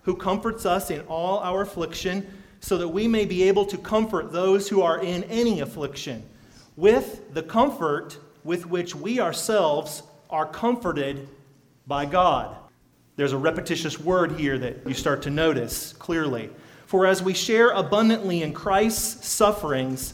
who 0.04 0.16
comforts 0.16 0.66
us 0.66 0.90
in 0.90 1.02
all 1.02 1.40
our 1.40 1.64
affliction, 1.64 2.26
so 2.62 2.78
that 2.78 2.88
we 2.88 3.06
may 3.06 3.26
be 3.26 3.44
able 3.44 3.66
to 3.66 3.78
comfort 3.78 4.32
those 4.32 4.70
who 4.70 4.82
are 4.82 5.04
in 5.04 5.26
any 5.26 5.60
affliction, 5.60 6.24
with 6.78 7.34
the 7.34 7.44
comfort 7.44 8.18
with 8.46 8.66
which 8.66 8.96
we 8.96 9.20
ourselves 9.20 10.02
are 10.30 10.46
comforted 10.46 11.28
by 11.86 12.06
God. 12.06 12.56
There's 13.18 13.34
a 13.34 13.38
repetitious 13.38 14.00
word 14.00 14.40
here 14.40 14.58
that 14.58 14.88
you 14.88 14.94
start 14.94 15.22
to 15.24 15.30
notice 15.30 15.92
clearly. 15.92 16.50
For 16.86 17.08
as 17.08 17.22
we 17.22 17.34
share 17.34 17.72
abundantly 17.72 18.42
in 18.42 18.54
Christ's 18.54 19.28
sufferings, 19.28 20.14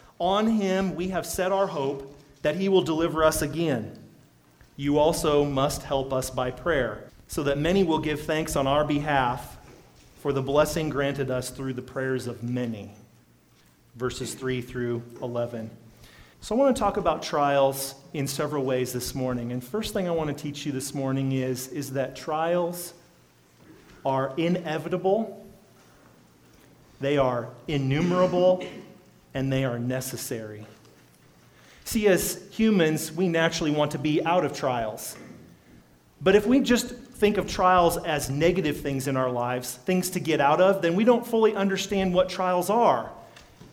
On 0.21 0.45
Him 0.45 0.93
we 0.93 1.07
have 1.07 1.25
set 1.25 1.51
our 1.51 1.65
hope 1.65 2.15
that 2.43 2.55
He 2.55 2.69
will 2.69 2.83
deliver 2.83 3.23
us 3.23 3.41
again. 3.41 3.97
You 4.75 4.99
also 4.99 5.43
must 5.43 5.81
help 5.81 6.13
us 6.13 6.29
by 6.29 6.51
prayer, 6.51 7.09
so 7.27 7.41
that 7.41 7.57
many 7.57 7.83
will 7.83 7.97
give 7.97 8.21
thanks 8.21 8.55
on 8.55 8.67
our 8.67 8.85
behalf 8.85 9.57
for 10.19 10.31
the 10.31 10.41
blessing 10.43 10.89
granted 10.89 11.31
us 11.31 11.49
through 11.49 11.73
the 11.73 11.81
prayers 11.81 12.27
of 12.27 12.43
many. 12.43 12.91
Verses 13.95 14.35
3 14.35 14.61
through 14.61 15.01
11. 15.23 15.71
So, 16.39 16.55
I 16.55 16.59
want 16.59 16.75
to 16.75 16.79
talk 16.79 16.97
about 16.97 17.23
trials 17.23 17.95
in 18.13 18.27
several 18.27 18.63
ways 18.63 18.93
this 18.93 19.15
morning. 19.15 19.51
And 19.51 19.63
first 19.63 19.91
thing 19.91 20.07
I 20.07 20.11
want 20.11 20.35
to 20.35 20.35
teach 20.35 20.67
you 20.67 20.71
this 20.71 20.93
morning 20.93 21.31
is, 21.31 21.67
is 21.69 21.93
that 21.93 22.15
trials 22.15 22.93
are 24.05 24.33
inevitable, 24.37 25.43
they 26.99 27.17
are 27.17 27.49
innumerable, 27.67 28.63
and 29.33 29.51
they 29.51 29.63
are 29.63 29.79
necessary. 29.79 30.65
See, 31.85 32.07
as 32.07 32.41
humans, 32.51 33.11
we 33.11 33.27
naturally 33.27 33.71
want 33.71 33.91
to 33.91 33.97
be 33.97 34.23
out 34.23 34.45
of 34.45 34.53
trials. 34.53 35.17
But 36.21 36.35
if 36.35 36.45
we 36.45 36.59
just 36.59 36.89
think 36.89 37.37
of 37.37 37.47
trials 37.47 37.97
as 37.97 38.29
negative 38.29 38.79
things 38.79 39.07
in 39.07 39.17
our 39.17 39.29
lives, 39.29 39.75
things 39.75 40.09
to 40.11 40.19
get 40.19 40.39
out 40.39 40.61
of, 40.61 40.81
then 40.81 40.95
we 40.95 41.03
don't 41.03 41.25
fully 41.25 41.55
understand 41.55 42.13
what 42.13 42.29
trials 42.29 42.69
are. 42.69 43.11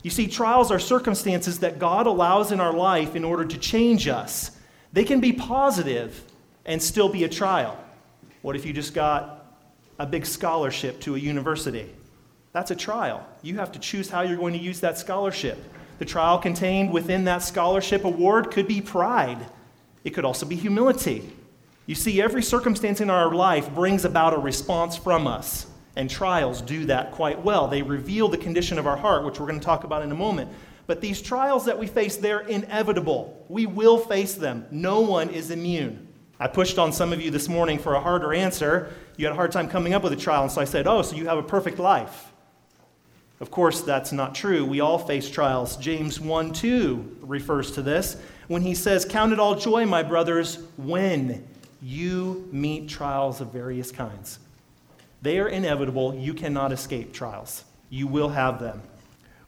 You 0.02 0.10
see, 0.10 0.26
trials 0.26 0.70
are 0.70 0.78
circumstances 0.78 1.58
that 1.60 1.78
God 1.78 2.06
allows 2.06 2.52
in 2.52 2.60
our 2.60 2.72
life 2.72 3.16
in 3.16 3.24
order 3.24 3.44
to 3.44 3.58
change 3.58 4.08
us. 4.08 4.52
They 4.92 5.04
can 5.04 5.20
be 5.20 5.32
positive 5.32 6.22
and 6.64 6.82
still 6.82 7.08
be 7.08 7.24
a 7.24 7.28
trial. 7.28 7.78
What 8.42 8.56
if 8.56 8.64
you 8.64 8.72
just 8.72 8.94
got 8.94 9.46
a 9.98 10.06
big 10.06 10.24
scholarship 10.24 11.00
to 11.00 11.16
a 11.16 11.18
university? 11.18 11.90
That's 12.52 12.70
a 12.70 12.76
trial. 12.76 13.26
You 13.42 13.56
have 13.56 13.72
to 13.72 13.78
choose 13.78 14.08
how 14.08 14.22
you're 14.22 14.36
going 14.36 14.54
to 14.54 14.58
use 14.58 14.80
that 14.80 14.98
scholarship. 14.98 15.58
The 15.98 16.04
trial 16.04 16.38
contained 16.38 16.92
within 16.92 17.24
that 17.24 17.42
scholarship 17.42 18.04
award 18.04 18.50
could 18.50 18.68
be 18.68 18.80
pride, 18.80 19.38
it 20.04 20.10
could 20.10 20.24
also 20.24 20.46
be 20.46 20.56
humility. 20.56 21.32
You 21.86 21.94
see, 21.94 22.20
every 22.20 22.42
circumstance 22.42 23.00
in 23.00 23.10
our 23.10 23.34
life 23.34 23.74
brings 23.74 24.04
about 24.04 24.34
a 24.34 24.38
response 24.38 24.96
from 24.96 25.26
us, 25.26 25.66
and 25.96 26.08
trials 26.08 26.60
do 26.60 26.84
that 26.84 27.12
quite 27.12 27.42
well. 27.42 27.66
They 27.66 27.82
reveal 27.82 28.28
the 28.28 28.36
condition 28.36 28.78
of 28.78 28.86
our 28.86 28.96
heart, 28.96 29.24
which 29.24 29.40
we're 29.40 29.46
going 29.46 29.58
to 29.58 29.64
talk 29.64 29.84
about 29.84 30.02
in 30.02 30.12
a 30.12 30.14
moment. 30.14 30.50
But 30.86 31.00
these 31.00 31.20
trials 31.20 31.64
that 31.64 31.78
we 31.78 31.86
face, 31.86 32.16
they're 32.16 32.40
inevitable. 32.40 33.44
We 33.48 33.66
will 33.66 33.98
face 33.98 34.34
them. 34.34 34.66
No 34.70 35.00
one 35.00 35.30
is 35.30 35.50
immune. 35.50 36.08
I 36.38 36.46
pushed 36.46 36.78
on 36.78 36.92
some 36.92 37.12
of 37.12 37.20
you 37.20 37.30
this 37.30 37.48
morning 37.48 37.78
for 37.78 37.94
a 37.94 38.00
harder 38.00 38.32
answer. 38.32 38.92
You 39.16 39.26
had 39.26 39.32
a 39.32 39.36
hard 39.36 39.50
time 39.50 39.68
coming 39.68 39.94
up 39.94 40.02
with 40.02 40.12
a 40.12 40.16
trial, 40.16 40.42
and 40.42 40.52
so 40.52 40.60
I 40.60 40.64
said, 40.64 40.86
Oh, 40.86 41.02
so 41.02 41.16
you 41.16 41.26
have 41.26 41.38
a 41.38 41.42
perfect 41.42 41.78
life. 41.78 42.27
Of 43.40 43.50
course, 43.50 43.82
that's 43.82 44.10
not 44.10 44.34
true. 44.34 44.64
We 44.64 44.80
all 44.80 44.98
face 44.98 45.30
trials. 45.30 45.76
James 45.76 46.18
1 46.18 46.52
2 46.52 47.18
refers 47.22 47.70
to 47.72 47.82
this 47.82 48.16
when 48.48 48.62
he 48.62 48.74
says, 48.74 49.04
Count 49.04 49.32
it 49.32 49.38
all 49.38 49.54
joy, 49.54 49.86
my 49.86 50.02
brothers, 50.02 50.58
when 50.76 51.46
you 51.80 52.48
meet 52.50 52.88
trials 52.88 53.40
of 53.40 53.52
various 53.52 53.92
kinds. 53.92 54.40
They 55.22 55.38
are 55.38 55.48
inevitable. 55.48 56.14
You 56.14 56.34
cannot 56.34 56.72
escape 56.72 57.12
trials, 57.12 57.64
you 57.90 58.06
will 58.06 58.30
have 58.30 58.58
them. 58.58 58.82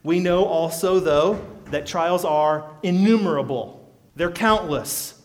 We 0.03 0.19
know 0.19 0.45
also, 0.45 1.01
though, 1.01 1.45
that 1.67 1.87
trials 1.87 2.25
are 2.25 2.71
innumerable, 2.83 3.89
they're 4.15 4.31
countless. 4.31 5.17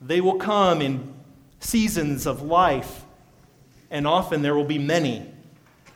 They 0.00 0.20
will 0.20 0.38
come 0.38 0.82
in 0.82 1.14
seasons 1.60 2.26
of 2.26 2.42
life, 2.42 3.04
and 3.88 4.04
often 4.04 4.42
there 4.42 4.56
will 4.56 4.64
be 4.64 4.78
many. 4.78 5.31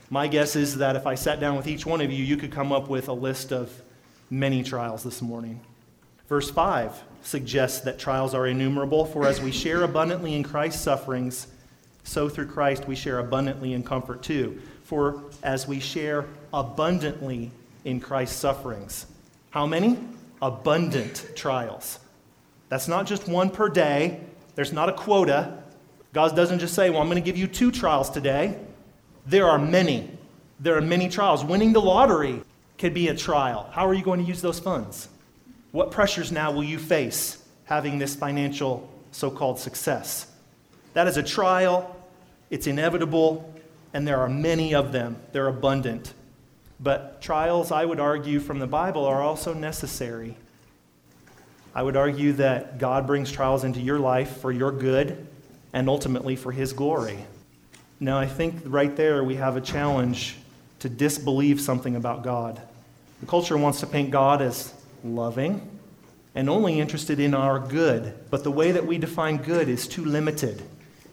My 0.08 0.28
guess 0.28 0.54
is 0.54 0.76
that 0.76 0.94
if 0.94 1.06
I 1.06 1.16
sat 1.16 1.40
down 1.40 1.56
with 1.56 1.66
each 1.66 1.84
one 1.84 2.00
of 2.00 2.12
you, 2.12 2.24
you 2.24 2.36
could 2.36 2.52
come 2.52 2.72
up 2.72 2.88
with 2.88 3.08
a 3.08 3.12
list 3.12 3.52
of 3.52 3.72
many 4.30 4.62
trials 4.62 5.02
this 5.02 5.20
morning. 5.20 5.60
Verse 6.28 6.50
5 6.50 7.02
suggests 7.22 7.80
that 7.80 7.98
trials 7.98 8.32
are 8.32 8.46
innumerable, 8.46 9.04
for 9.04 9.26
as 9.26 9.40
we 9.40 9.50
share 9.50 9.82
abundantly 9.82 10.34
in 10.34 10.44
Christ's 10.44 10.82
sufferings, 10.82 11.48
so 12.04 12.28
through 12.28 12.46
Christ 12.46 12.86
we 12.86 12.94
share 12.94 13.18
abundantly 13.18 13.72
in 13.72 13.82
comfort 13.82 14.22
too. 14.22 14.60
For 14.84 15.24
as 15.42 15.66
we 15.66 15.80
share 15.80 16.26
abundantly 16.54 17.50
in 17.84 17.98
Christ's 17.98 18.36
sufferings, 18.36 19.06
how 19.50 19.66
many? 19.66 19.98
Abundant 20.40 21.30
trials. 21.34 21.98
That's 22.68 22.86
not 22.86 23.06
just 23.06 23.26
one 23.26 23.50
per 23.50 23.68
day, 23.68 24.20
there's 24.54 24.72
not 24.72 24.88
a 24.88 24.92
quota. 24.92 25.62
God 26.12 26.36
doesn't 26.36 26.60
just 26.60 26.74
say, 26.74 26.90
Well, 26.90 27.00
I'm 27.00 27.08
going 27.08 27.22
to 27.22 27.24
give 27.24 27.36
you 27.36 27.46
two 27.46 27.72
trials 27.72 28.08
today. 28.08 28.58
There 29.26 29.46
are 29.46 29.58
many. 29.58 30.10
There 30.60 30.76
are 30.76 30.82
many 30.82 31.08
trials. 31.08 31.44
Winning 31.44 31.72
the 31.72 31.80
lottery 31.80 32.42
could 32.78 32.94
be 32.94 33.08
a 33.08 33.14
trial. 33.14 33.68
How 33.72 33.86
are 33.86 33.94
you 33.94 34.04
going 34.04 34.20
to 34.20 34.26
use 34.26 34.40
those 34.40 34.60
funds? 34.60 35.08
What 35.72 35.90
pressures 35.90 36.30
now 36.30 36.52
will 36.52 36.64
you 36.64 36.78
face 36.78 37.42
having 37.64 37.98
this 37.98 38.14
financial 38.14 38.88
so 39.10 39.30
called 39.30 39.58
success? 39.58 40.28
That 40.94 41.06
is 41.08 41.16
a 41.16 41.22
trial, 41.22 41.94
it's 42.50 42.66
inevitable, 42.66 43.52
and 43.92 44.06
there 44.06 44.20
are 44.20 44.28
many 44.28 44.74
of 44.74 44.92
them. 44.92 45.16
They're 45.32 45.48
abundant. 45.48 46.14
But 46.78 47.20
trials, 47.20 47.72
I 47.72 47.84
would 47.84 48.00
argue, 48.00 48.40
from 48.40 48.58
the 48.58 48.66
Bible 48.66 49.04
are 49.04 49.22
also 49.22 49.52
necessary. 49.52 50.36
I 51.74 51.82
would 51.82 51.96
argue 51.96 52.32
that 52.34 52.78
God 52.78 53.06
brings 53.06 53.30
trials 53.30 53.64
into 53.64 53.80
your 53.80 53.98
life 53.98 54.38
for 54.38 54.52
your 54.52 54.72
good 54.72 55.26
and 55.72 55.88
ultimately 55.88 56.36
for 56.36 56.52
His 56.52 56.72
glory. 56.72 57.18
Now, 57.98 58.18
I 58.18 58.26
think 58.26 58.56
right 58.66 58.94
there 58.94 59.24
we 59.24 59.36
have 59.36 59.56
a 59.56 59.60
challenge 59.60 60.36
to 60.80 60.88
disbelieve 60.88 61.60
something 61.60 61.96
about 61.96 62.22
God. 62.22 62.60
The 63.20 63.26
culture 63.26 63.56
wants 63.56 63.80
to 63.80 63.86
paint 63.86 64.10
God 64.10 64.42
as 64.42 64.74
loving 65.02 65.66
and 66.34 66.50
only 66.50 66.78
interested 66.78 67.18
in 67.18 67.32
our 67.32 67.58
good, 67.58 68.12
but 68.30 68.44
the 68.44 68.50
way 68.50 68.70
that 68.72 68.86
we 68.86 68.98
define 68.98 69.38
good 69.38 69.70
is 69.70 69.88
too 69.88 70.04
limited. 70.04 70.62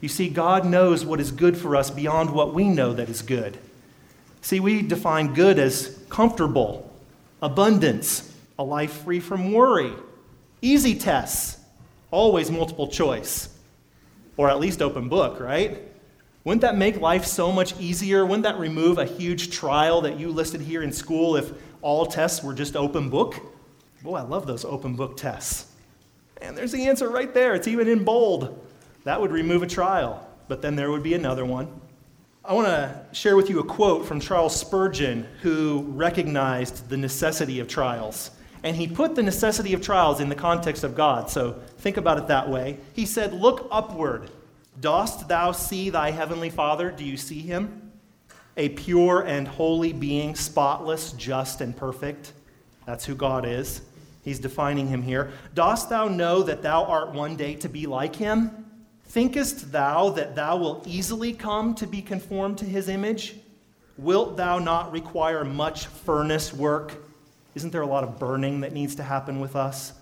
You 0.02 0.08
see, 0.08 0.28
God 0.28 0.66
knows 0.66 1.06
what 1.06 1.18
is 1.18 1.30
good 1.30 1.56
for 1.56 1.74
us 1.74 1.90
beyond 1.90 2.28
what 2.28 2.52
we 2.52 2.68
know 2.68 2.92
that 2.92 3.08
is 3.08 3.22
good. 3.22 3.56
See, 4.42 4.60
we 4.60 4.82
define 4.82 5.32
good 5.32 5.58
as 5.58 5.98
comfortable, 6.10 6.92
abundance, 7.40 8.30
a 8.58 8.62
life 8.62 9.04
free 9.04 9.20
from 9.20 9.54
worry, 9.54 9.94
easy 10.60 10.94
tests, 10.94 11.58
always 12.10 12.50
multiple 12.50 12.88
choice, 12.88 13.48
or 14.36 14.50
at 14.50 14.60
least 14.60 14.82
open 14.82 15.08
book, 15.08 15.40
right? 15.40 15.80
Wouldn't 16.44 16.60
that 16.60 16.76
make 16.76 17.00
life 17.00 17.24
so 17.24 17.50
much 17.50 17.78
easier? 17.80 18.24
Wouldn't 18.24 18.42
that 18.42 18.58
remove 18.58 18.98
a 18.98 19.06
huge 19.06 19.50
trial 19.50 20.02
that 20.02 20.20
you 20.20 20.30
listed 20.30 20.60
here 20.60 20.82
in 20.82 20.92
school 20.92 21.36
if 21.36 21.52
all 21.80 22.04
tests 22.04 22.44
were 22.44 22.52
just 22.52 22.76
open 22.76 23.08
book? 23.08 23.40
Boy, 24.02 24.16
I 24.16 24.22
love 24.22 24.46
those 24.46 24.66
open 24.66 24.94
book 24.94 25.16
tests. 25.16 25.72
And 26.42 26.54
there's 26.54 26.72
the 26.72 26.86
answer 26.86 27.08
right 27.08 27.32
there. 27.32 27.54
It's 27.54 27.66
even 27.66 27.88
in 27.88 28.04
bold. 28.04 28.62
That 29.04 29.20
would 29.20 29.32
remove 29.32 29.62
a 29.62 29.66
trial, 29.66 30.28
but 30.46 30.60
then 30.60 30.76
there 30.76 30.90
would 30.90 31.02
be 31.02 31.14
another 31.14 31.46
one. 31.46 31.68
I 32.44 32.52
want 32.52 32.66
to 32.66 33.06
share 33.12 33.36
with 33.36 33.48
you 33.48 33.60
a 33.60 33.64
quote 33.64 34.04
from 34.04 34.20
Charles 34.20 34.54
Spurgeon, 34.54 35.26
who 35.40 35.86
recognized 35.88 36.90
the 36.90 36.98
necessity 36.98 37.58
of 37.60 37.68
trials. 37.68 38.30
And 38.62 38.76
he 38.76 38.86
put 38.86 39.14
the 39.14 39.22
necessity 39.22 39.72
of 39.72 39.80
trials 39.80 40.20
in 40.20 40.28
the 40.28 40.34
context 40.34 40.84
of 40.84 40.94
God. 40.94 41.30
So 41.30 41.52
think 41.78 41.96
about 41.96 42.18
it 42.18 42.28
that 42.28 42.50
way. 42.50 42.78
He 42.92 43.06
said, 43.06 43.32
Look 43.32 43.66
upward. 43.70 44.30
Dost 44.80 45.28
thou 45.28 45.52
see 45.52 45.90
thy 45.90 46.10
heavenly 46.10 46.50
Father? 46.50 46.90
Do 46.90 47.04
you 47.04 47.16
see 47.16 47.40
him? 47.40 47.92
A 48.56 48.70
pure 48.70 49.22
and 49.22 49.46
holy 49.46 49.92
being, 49.92 50.34
spotless, 50.34 51.12
just, 51.12 51.60
and 51.60 51.76
perfect. 51.76 52.32
That's 52.86 53.04
who 53.04 53.14
God 53.14 53.46
is. 53.46 53.82
He's 54.22 54.38
defining 54.38 54.88
him 54.88 55.02
here. 55.02 55.32
Dost 55.54 55.90
thou 55.90 56.08
know 56.08 56.42
that 56.42 56.62
thou 56.62 56.84
art 56.84 57.12
one 57.12 57.36
day 57.36 57.54
to 57.56 57.68
be 57.68 57.86
like 57.86 58.16
him? 58.16 58.64
Thinkest 59.06 59.70
thou 59.70 60.10
that 60.10 60.34
thou 60.34 60.56
wilt 60.56 60.86
easily 60.86 61.32
come 61.32 61.74
to 61.76 61.86
be 61.86 62.00
conformed 62.00 62.58
to 62.58 62.64
his 62.64 62.88
image? 62.88 63.36
Wilt 63.96 64.36
thou 64.36 64.58
not 64.58 64.90
require 64.92 65.44
much 65.44 65.86
furnace 65.86 66.52
work? 66.52 66.94
Isn't 67.54 67.70
there 67.70 67.82
a 67.82 67.86
lot 67.86 68.02
of 68.02 68.18
burning 68.18 68.60
that 68.60 68.72
needs 68.72 68.94
to 68.96 69.02
happen 69.02 69.40
with 69.40 69.54
us? 69.54 69.92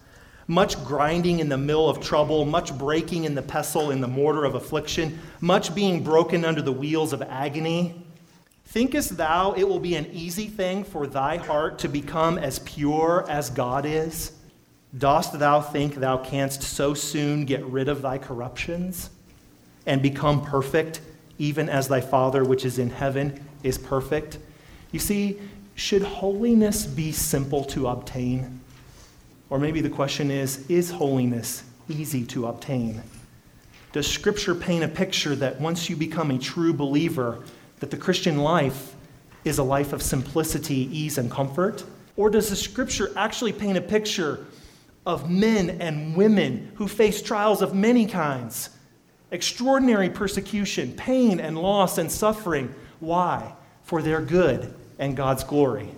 Much 0.46 0.82
grinding 0.84 1.38
in 1.38 1.49
the 1.49 1.56
mill 1.56 1.88
of 1.88 2.00
trouble, 2.00 2.44
much 2.44 2.76
breaking 2.76 3.25
in 3.25 3.34
the 3.34 3.42
pestle 3.42 3.90
in 3.90 4.00
the 4.00 4.08
mortar 4.08 4.44
of 4.44 4.54
affliction, 4.54 5.18
much 5.40 5.75
being 5.75 6.02
broken 6.02 6.44
under 6.44 6.62
the 6.62 6.72
wheels 6.72 7.12
of 7.12 7.22
agony. 7.22 8.04
Thinkest 8.66 9.16
thou 9.16 9.52
it 9.52 9.68
will 9.68 9.80
be 9.80 9.94
an 9.96 10.06
easy 10.12 10.46
thing 10.46 10.82
for 10.82 11.06
thy 11.06 11.37
heart 11.37 11.78
to 11.80 11.88
become 11.88 12.38
as 12.38 12.58
pure 12.61 13.25
as 13.28 13.50
God 13.50 13.84
is? 13.84 14.32
Dost 14.96 15.38
thou 15.38 15.61
think 15.61 15.96
thou 15.96 16.18
canst 16.18 16.62
so 16.62 16.94
soon 16.94 17.44
get 17.44 17.64
rid 17.64 17.88
of 17.88 18.02
thy 18.02 18.18
corruptions 18.18 19.11
and 19.87 20.02
become 20.02 20.44
perfect, 20.44 21.00
even 21.38 21.68
as 21.68 21.88
thy 21.88 22.00
Father 22.00 22.44
which 22.44 22.64
is 22.64 22.78
in 22.78 22.90
heaven 22.90 23.46
is 23.62 23.78
perfect? 23.78 24.38
You 24.90 24.99
see, 24.99 25.38
should 25.75 26.02
holiness 26.02 26.84
be 26.84 27.12
simple 27.12 27.64
to 27.66 27.88
obtain? 27.88 28.62
Or 29.52 29.59
maybe 29.59 29.82
the 29.82 29.90
question 29.90 30.30
is 30.30 30.64
is 30.71 30.90
holiness 30.90 31.62
easy 31.87 32.25
to 32.28 32.47
obtain? 32.47 33.02
Does 33.92 34.11
Scripture 34.11 34.54
paint 34.54 34.82
a 34.82 34.88
picture 34.88 35.37
that 35.37 35.61
once 35.61 35.90
you 35.90 35.94
become 35.94 36.30
a 36.30 36.38
true 36.38 36.73
believer, 36.73 37.44
that 37.80 37.90
the 37.90 37.99
Christian 37.99 38.38
life 38.38 38.94
is 39.44 39.59
a 39.59 39.62
life 39.62 39.92
of 39.92 40.00
simplicity, 40.00 40.88
ease, 40.90 41.18
and 41.18 41.30
comfort? 41.30 41.85
Or 42.16 42.30
does 42.30 42.49
the 42.49 42.56
Scripture 42.56 43.11
actually 43.14 43.52
paint 43.52 43.76
a 43.76 43.82
picture 43.82 44.47
of 45.04 45.30
men 45.30 45.82
and 45.82 46.16
women 46.16 46.73
who 46.76 46.88
face 46.88 47.21
trials 47.21 47.61
of 47.61 47.75
many 47.75 48.06
kinds 48.06 48.71
extraordinary 49.32 50.09
persecution, 50.09 50.92
pain, 50.92 51.40
and 51.40 51.59
loss 51.59 51.99
and 51.99 52.11
suffering. 52.11 52.75
Why? 53.00 53.52
For 53.82 54.00
their 54.00 54.23
good 54.23 54.73
and 54.99 55.14
God's 55.14 55.44
glory. 55.44 55.90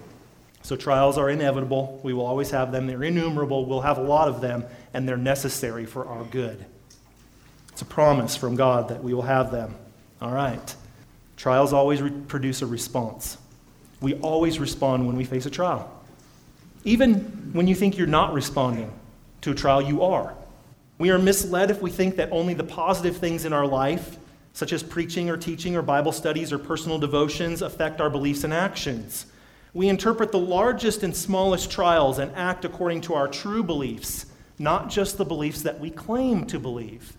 So, 0.64 0.76
trials 0.76 1.18
are 1.18 1.28
inevitable. 1.28 2.00
We 2.02 2.14
will 2.14 2.24
always 2.24 2.50
have 2.50 2.72
them. 2.72 2.86
They're 2.86 3.04
innumerable. 3.04 3.66
We'll 3.66 3.82
have 3.82 3.98
a 3.98 4.02
lot 4.02 4.28
of 4.28 4.40
them, 4.40 4.64
and 4.94 5.06
they're 5.06 5.18
necessary 5.18 5.84
for 5.84 6.06
our 6.06 6.24
good. 6.24 6.64
It's 7.70 7.82
a 7.82 7.84
promise 7.84 8.34
from 8.34 8.56
God 8.56 8.88
that 8.88 9.04
we 9.04 9.12
will 9.12 9.22
have 9.22 9.52
them. 9.52 9.74
All 10.22 10.32
right. 10.32 10.74
Trials 11.36 11.74
always 11.74 12.00
re- 12.00 12.10
produce 12.28 12.62
a 12.62 12.66
response. 12.66 13.36
We 14.00 14.14
always 14.14 14.58
respond 14.58 15.06
when 15.06 15.16
we 15.16 15.24
face 15.24 15.44
a 15.44 15.50
trial. 15.50 15.90
Even 16.84 17.50
when 17.52 17.66
you 17.66 17.74
think 17.74 17.98
you're 17.98 18.06
not 18.06 18.32
responding 18.32 18.90
to 19.42 19.50
a 19.50 19.54
trial, 19.54 19.82
you 19.82 20.02
are. 20.02 20.34
We 20.96 21.10
are 21.10 21.18
misled 21.18 21.70
if 21.70 21.82
we 21.82 21.90
think 21.90 22.16
that 22.16 22.32
only 22.32 22.54
the 22.54 22.64
positive 22.64 23.18
things 23.18 23.44
in 23.44 23.52
our 23.52 23.66
life, 23.66 24.16
such 24.54 24.72
as 24.72 24.82
preaching 24.82 25.28
or 25.28 25.36
teaching 25.36 25.76
or 25.76 25.82
Bible 25.82 26.12
studies 26.12 26.54
or 26.54 26.58
personal 26.58 26.98
devotions, 26.98 27.60
affect 27.60 28.00
our 28.00 28.08
beliefs 28.08 28.44
and 28.44 28.54
actions. 28.54 29.26
We 29.74 29.88
interpret 29.88 30.30
the 30.30 30.38
largest 30.38 31.02
and 31.02 31.14
smallest 31.14 31.70
trials 31.70 32.20
and 32.20 32.34
act 32.36 32.64
according 32.64 33.02
to 33.02 33.14
our 33.14 33.26
true 33.26 33.64
beliefs, 33.64 34.26
not 34.58 34.88
just 34.88 35.18
the 35.18 35.24
beliefs 35.24 35.62
that 35.62 35.80
we 35.80 35.90
claim 35.90 36.46
to 36.46 36.60
believe. 36.60 37.16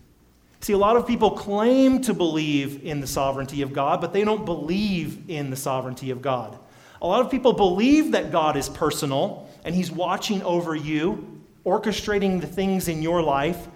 See, 0.60 0.72
a 0.72 0.78
lot 0.78 0.96
of 0.96 1.06
people 1.06 1.32
claim 1.32 2.00
to 2.00 2.14
believe 2.14 2.82
in 2.82 3.00
the 3.00 3.06
sovereignty 3.06 3.60
of 3.60 3.74
God, 3.74 4.00
but 4.00 4.14
they 4.14 4.24
don't 4.24 4.46
believe 4.46 5.28
in 5.28 5.50
the 5.50 5.56
sovereignty 5.56 6.10
of 6.10 6.22
God. 6.22 6.58
A 7.02 7.06
lot 7.06 7.20
of 7.20 7.30
people 7.30 7.52
believe 7.52 8.12
that 8.12 8.32
God 8.32 8.56
is 8.56 8.70
personal 8.70 9.48
and 9.64 9.74
He's 9.74 9.92
watching 9.92 10.42
over 10.42 10.74
you, 10.74 11.42
orchestrating 11.66 12.40
the 12.40 12.46
things 12.46 12.88
in 12.88 13.02
your 13.02 13.22
life. 13.22 13.68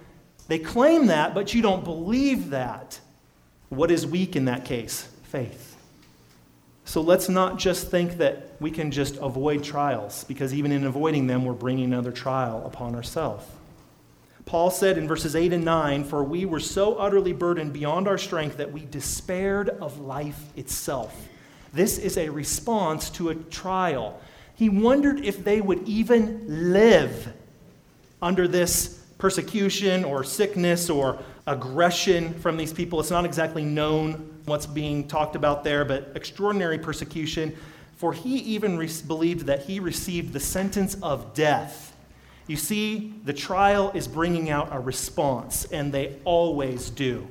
They 0.48 0.58
claim 0.58 1.06
that, 1.08 1.34
but 1.34 1.52
you 1.52 1.60
don't 1.60 1.84
believe 1.84 2.50
that. 2.50 2.98
What 3.68 3.90
is 3.90 4.06
weak 4.06 4.34
in 4.36 4.46
that 4.46 4.64
case? 4.64 5.02
Faith. 5.24 5.69
So 6.84 7.00
let's 7.00 7.28
not 7.28 7.58
just 7.58 7.88
think 7.88 8.18
that 8.18 8.56
we 8.58 8.70
can 8.70 8.90
just 8.90 9.16
avoid 9.16 9.62
trials, 9.62 10.24
because 10.24 10.52
even 10.54 10.72
in 10.72 10.84
avoiding 10.84 11.26
them, 11.26 11.44
we're 11.44 11.52
bringing 11.52 11.84
another 11.84 12.12
trial 12.12 12.64
upon 12.66 12.94
ourselves. 12.94 13.44
Paul 14.46 14.70
said 14.70 14.98
in 14.98 15.06
verses 15.06 15.36
8 15.36 15.52
and 15.52 15.64
9, 15.64 16.04
For 16.04 16.24
we 16.24 16.44
were 16.44 16.58
so 16.58 16.96
utterly 16.96 17.32
burdened 17.32 17.72
beyond 17.72 18.08
our 18.08 18.18
strength 18.18 18.56
that 18.56 18.72
we 18.72 18.84
despaired 18.84 19.68
of 19.68 20.00
life 20.00 20.42
itself. 20.56 21.28
This 21.72 21.98
is 21.98 22.18
a 22.18 22.30
response 22.30 23.10
to 23.10 23.28
a 23.28 23.34
trial. 23.34 24.20
He 24.56 24.68
wondered 24.68 25.24
if 25.24 25.44
they 25.44 25.60
would 25.60 25.86
even 25.88 26.72
live 26.72 27.32
under 28.20 28.48
this 28.48 29.00
persecution 29.18 30.04
or 30.04 30.24
sickness 30.24 30.90
or 30.90 31.18
aggression 31.50 32.32
from 32.34 32.56
these 32.56 32.72
people. 32.72 33.00
It's 33.00 33.10
not 33.10 33.24
exactly 33.24 33.64
known 33.64 34.40
what's 34.44 34.66
being 34.66 35.08
talked 35.08 35.34
about 35.34 35.64
there, 35.64 35.84
but 35.84 36.12
extraordinary 36.14 36.78
persecution. 36.78 37.56
For 37.96 38.12
he 38.12 38.36
even 38.38 38.78
re- 38.78 38.88
believed 39.06 39.46
that 39.46 39.64
he 39.64 39.80
received 39.80 40.32
the 40.32 40.40
sentence 40.40 40.96
of 41.02 41.34
death. 41.34 41.94
You 42.46 42.56
see, 42.56 43.14
the 43.24 43.32
trial 43.32 43.90
is 43.94 44.08
bringing 44.08 44.48
out 44.48 44.68
a 44.72 44.78
response, 44.78 45.66
and 45.66 45.92
they 45.92 46.16
always 46.24 46.88
do. 46.88 47.26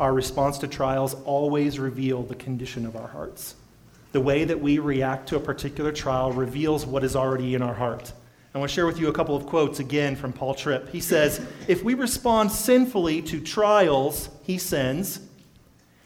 Our 0.00 0.12
response 0.12 0.58
to 0.58 0.66
trials 0.66 1.14
always 1.24 1.78
reveal 1.78 2.22
the 2.22 2.34
condition 2.34 2.84
of 2.86 2.96
our 2.96 3.06
hearts. 3.06 3.54
The 4.12 4.20
way 4.20 4.44
that 4.44 4.60
we 4.60 4.78
react 4.78 5.28
to 5.28 5.36
a 5.36 5.40
particular 5.40 5.92
trial 5.92 6.32
reveals 6.32 6.86
what 6.86 7.04
is 7.04 7.14
already 7.14 7.54
in 7.54 7.62
our 7.62 7.74
heart. 7.74 8.12
I 8.54 8.58
want 8.58 8.70
to 8.70 8.74
share 8.74 8.86
with 8.86 9.00
you 9.00 9.08
a 9.08 9.12
couple 9.12 9.34
of 9.34 9.46
quotes 9.46 9.80
again 9.80 10.14
from 10.14 10.32
Paul 10.32 10.54
Tripp. 10.54 10.90
He 10.90 11.00
says, 11.00 11.44
If 11.66 11.82
we 11.82 11.94
respond 11.94 12.52
sinfully 12.52 13.20
to 13.22 13.40
trials 13.40 14.28
he 14.44 14.58
sends, 14.58 15.18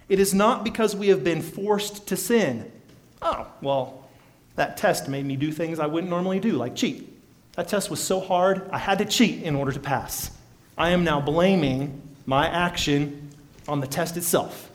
it 0.09 0.19
is 0.19 0.33
not 0.33 0.65
because 0.65 0.97
we 0.97 1.09
have 1.09 1.23
been 1.23 1.43
forced 1.43 2.07
to 2.07 2.17
sin. 2.17 2.73
Oh, 3.21 3.47
well, 3.61 4.09
that 4.57 4.79
test 4.79 5.09
made 5.09 5.27
me 5.27 5.37
do 5.37 5.53
things 5.53 5.79
I 5.79 5.87
wouldn't 5.87 6.09
normally 6.09 6.41
do, 6.41 6.53
like 6.53 6.75
cheat. 6.75 7.07
That 7.53 7.69
test 7.69 7.91
was 7.91 8.03
so 8.03 8.19
hard, 8.19 8.67
I 8.73 8.79
had 8.79 8.99
to 8.99 9.05
cheat 9.05 9.43
in 9.43 9.55
order 9.55 9.73
to 9.73 9.81
pass. 9.81 10.31
I 10.79 10.91
am 10.91 11.05
now 11.05 11.21
blaming 11.21 12.01
my 12.25 12.49
action 12.49 13.31
on 13.67 13.81
the 13.81 13.87
test 13.87 14.17
itself. 14.17 14.71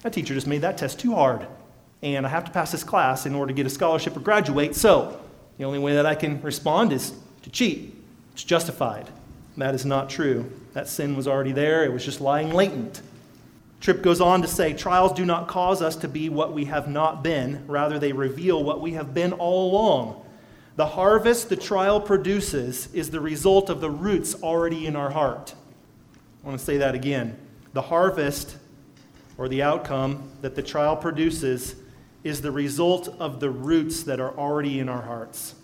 That 0.00 0.14
teacher 0.14 0.32
just 0.32 0.46
made 0.46 0.62
that 0.62 0.78
test 0.78 0.98
too 0.98 1.14
hard, 1.14 1.46
and 2.00 2.24
I 2.24 2.30
have 2.30 2.46
to 2.46 2.50
pass 2.50 2.72
this 2.72 2.84
class 2.84 3.26
in 3.26 3.34
order 3.34 3.48
to 3.48 3.54
get 3.54 3.66
a 3.66 3.70
scholarship 3.70 4.16
or 4.16 4.20
graduate, 4.20 4.74
so 4.74 5.20
the 5.58 5.64
only 5.64 5.78
way 5.78 5.94
that 5.94 6.06
I 6.06 6.14
can 6.14 6.40
respond 6.42 6.92
is 6.92 7.14
to 7.42 7.50
cheat. 7.50 7.94
It's 8.32 8.44
justified. 8.44 9.08
That 9.56 9.74
is 9.74 9.86
not 9.86 10.10
true. 10.10 10.50
That 10.74 10.88
sin 10.88 11.16
was 11.16 11.26
already 11.26 11.52
there, 11.52 11.84
it 11.84 11.92
was 11.92 12.04
just 12.04 12.20
lying 12.20 12.52
latent. 12.52 13.00
Tripp 13.80 14.02
goes 14.02 14.20
on 14.20 14.42
to 14.42 14.48
say 14.48 14.72
trials 14.72 15.12
do 15.12 15.24
not 15.24 15.48
cause 15.48 15.80
us 15.80 15.96
to 15.96 16.08
be 16.08 16.28
what 16.28 16.52
we 16.52 16.64
have 16.66 16.88
not 16.88 17.22
been, 17.22 17.64
rather, 17.66 17.98
they 17.98 18.12
reveal 18.12 18.62
what 18.62 18.80
we 18.80 18.92
have 18.92 19.14
been 19.14 19.32
all 19.32 19.70
along. 19.70 20.22
The 20.76 20.86
harvest 20.86 21.48
the 21.48 21.56
trial 21.56 22.00
produces 22.00 22.92
is 22.92 23.10
the 23.10 23.20
result 23.20 23.70
of 23.70 23.80
the 23.80 23.90
roots 23.90 24.34
already 24.42 24.86
in 24.86 24.96
our 24.96 25.10
heart. 25.10 25.54
I 26.42 26.46
want 26.46 26.58
to 26.58 26.64
say 26.64 26.76
that 26.78 26.94
again. 26.94 27.38
The 27.72 27.82
harvest 27.82 28.56
or 29.38 29.48
the 29.48 29.62
outcome 29.62 30.30
that 30.42 30.54
the 30.54 30.62
trial 30.62 30.96
produces 30.96 31.76
is 32.26 32.40
the 32.40 32.50
result 32.50 33.08
of 33.20 33.40
the 33.40 33.50
roots 33.50 34.02
that 34.02 34.20
are 34.20 34.36
already 34.36 34.80
in 34.80 34.88
our 34.88 35.02
hearts. 35.02 35.54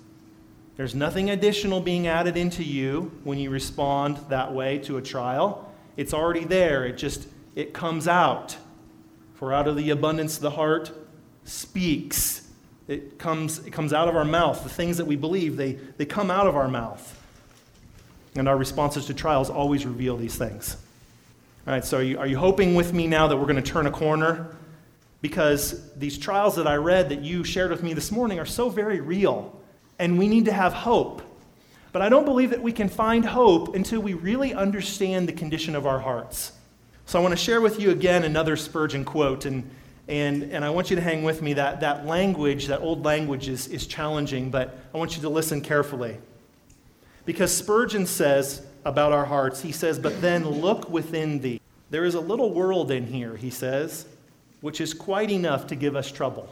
There's 0.76 0.94
nothing 0.94 1.30
additional 1.30 1.80
being 1.80 2.06
added 2.06 2.36
into 2.36 2.62
you 2.62 3.10
when 3.24 3.38
you 3.38 3.50
respond 3.50 4.18
that 4.28 4.54
way 4.54 4.78
to 4.78 4.96
a 4.96 5.02
trial. 5.02 5.72
It's 5.96 6.14
already 6.14 6.44
there. 6.44 6.86
It 6.86 6.96
just 6.96 7.28
it 7.54 7.74
comes 7.74 8.08
out. 8.08 8.56
For 9.34 9.52
out 9.52 9.68
of 9.68 9.76
the 9.76 9.90
abundance 9.90 10.36
of 10.36 10.42
the 10.42 10.50
heart 10.50 10.92
speaks 11.44 12.48
It 12.88 13.18
comes, 13.18 13.58
it 13.66 13.72
comes 13.72 13.92
out 13.92 14.08
of 14.08 14.16
our 14.16 14.24
mouth. 14.24 14.62
The 14.62 14.68
things 14.68 14.96
that 14.96 15.06
we 15.06 15.16
believe, 15.16 15.56
they, 15.56 15.72
they 15.96 16.04
come 16.04 16.30
out 16.30 16.46
of 16.46 16.56
our 16.56 16.68
mouth. 16.68 17.18
And 18.34 18.48
our 18.48 18.56
responses 18.56 19.06
to 19.06 19.14
trials 19.14 19.50
always 19.50 19.86
reveal 19.86 20.16
these 20.16 20.36
things. 20.36 20.76
All 21.66 21.72
right, 21.72 21.84
so 21.84 21.98
are 21.98 22.02
you, 22.02 22.18
are 22.18 22.26
you 22.26 22.38
hoping 22.38 22.74
with 22.74 22.92
me 22.92 23.06
now 23.06 23.28
that 23.28 23.36
we're 23.36 23.46
going 23.46 23.62
to 23.62 23.70
turn 23.70 23.86
a 23.86 23.90
corner? 23.90 24.56
Because 25.22 25.92
these 25.94 26.18
trials 26.18 26.56
that 26.56 26.66
I 26.66 26.74
read 26.74 27.08
that 27.08 27.22
you 27.22 27.44
shared 27.44 27.70
with 27.70 27.82
me 27.82 27.94
this 27.94 28.12
morning 28.12 28.38
are 28.38 28.44
so 28.44 28.68
very 28.68 29.00
real, 29.00 29.58
and 29.98 30.18
we 30.18 30.28
need 30.28 30.44
to 30.44 30.52
have 30.52 30.72
hope. 30.72 31.22
But 31.92 32.02
I 32.02 32.08
don't 32.08 32.24
believe 32.24 32.50
that 32.50 32.60
we 32.60 32.72
can 32.72 32.88
find 32.88 33.24
hope 33.24 33.74
until 33.74 34.00
we 34.00 34.14
really 34.14 34.52
understand 34.52 35.28
the 35.28 35.32
condition 35.32 35.76
of 35.76 35.86
our 35.86 36.00
hearts. 36.00 36.52
So 37.06 37.18
I 37.18 37.22
want 37.22 37.32
to 37.32 37.36
share 37.36 37.60
with 37.60 37.78
you 37.78 37.90
again 37.90 38.24
another 38.24 38.56
Spurgeon 38.56 39.04
quote, 39.04 39.44
and, 39.44 39.70
and, 40.08 40.42
and 40.44 40.64
I 40.64 40.70
want 40.70 40.90
you 40.90 40.96
to 40.96 41.02
hang 41.02 41.22
with 41.22 41.40
me. 41.40 41.52
That, 41.52 41.80
that 41.80 42.04
language, 42.04 42.66
that 42.66 42.80
old 42.80 43.04
language, 43.04 43.48
is, 43.48 43.68
is 43.68 43.86
challenging, 43.86 44.50
but 44.50 44.76
I 44.92 44.98
want 44.98 45.14
you 45.16 45.22
to 45.22 45.28
listen 45.28 45.60
carefully. 45.60 46.16
Because 47.24 47.56
Spurgeon 47.56 48.06
says 48.06 48.66
about 48.84 49.12
our 49.12 49.26
hearts, 49.26 49.60
he 49.60 49.70
says, 49.70 49.98
But 49.98 50.20
then 50.20 50.48
look 50.48 50.88
within 50.88 51.40
thee. 51.40 51.60
There 51.90 52.04
is 52.04 52.14
a 52.14 52.20
little 52.20 52.52
world 52.52 52.90
in 52.90 53.06
here, 53.06 53.36
he 53.36 53.50
says, 53.50 54.06
which 54.62 54.80
is 54.80 54.94
quite 54.94 55.30
enough 55.30 55.66
to 55.66 55.74
give 55.74 55.94
us 55.94 56.10
trouble. 56.10 56.48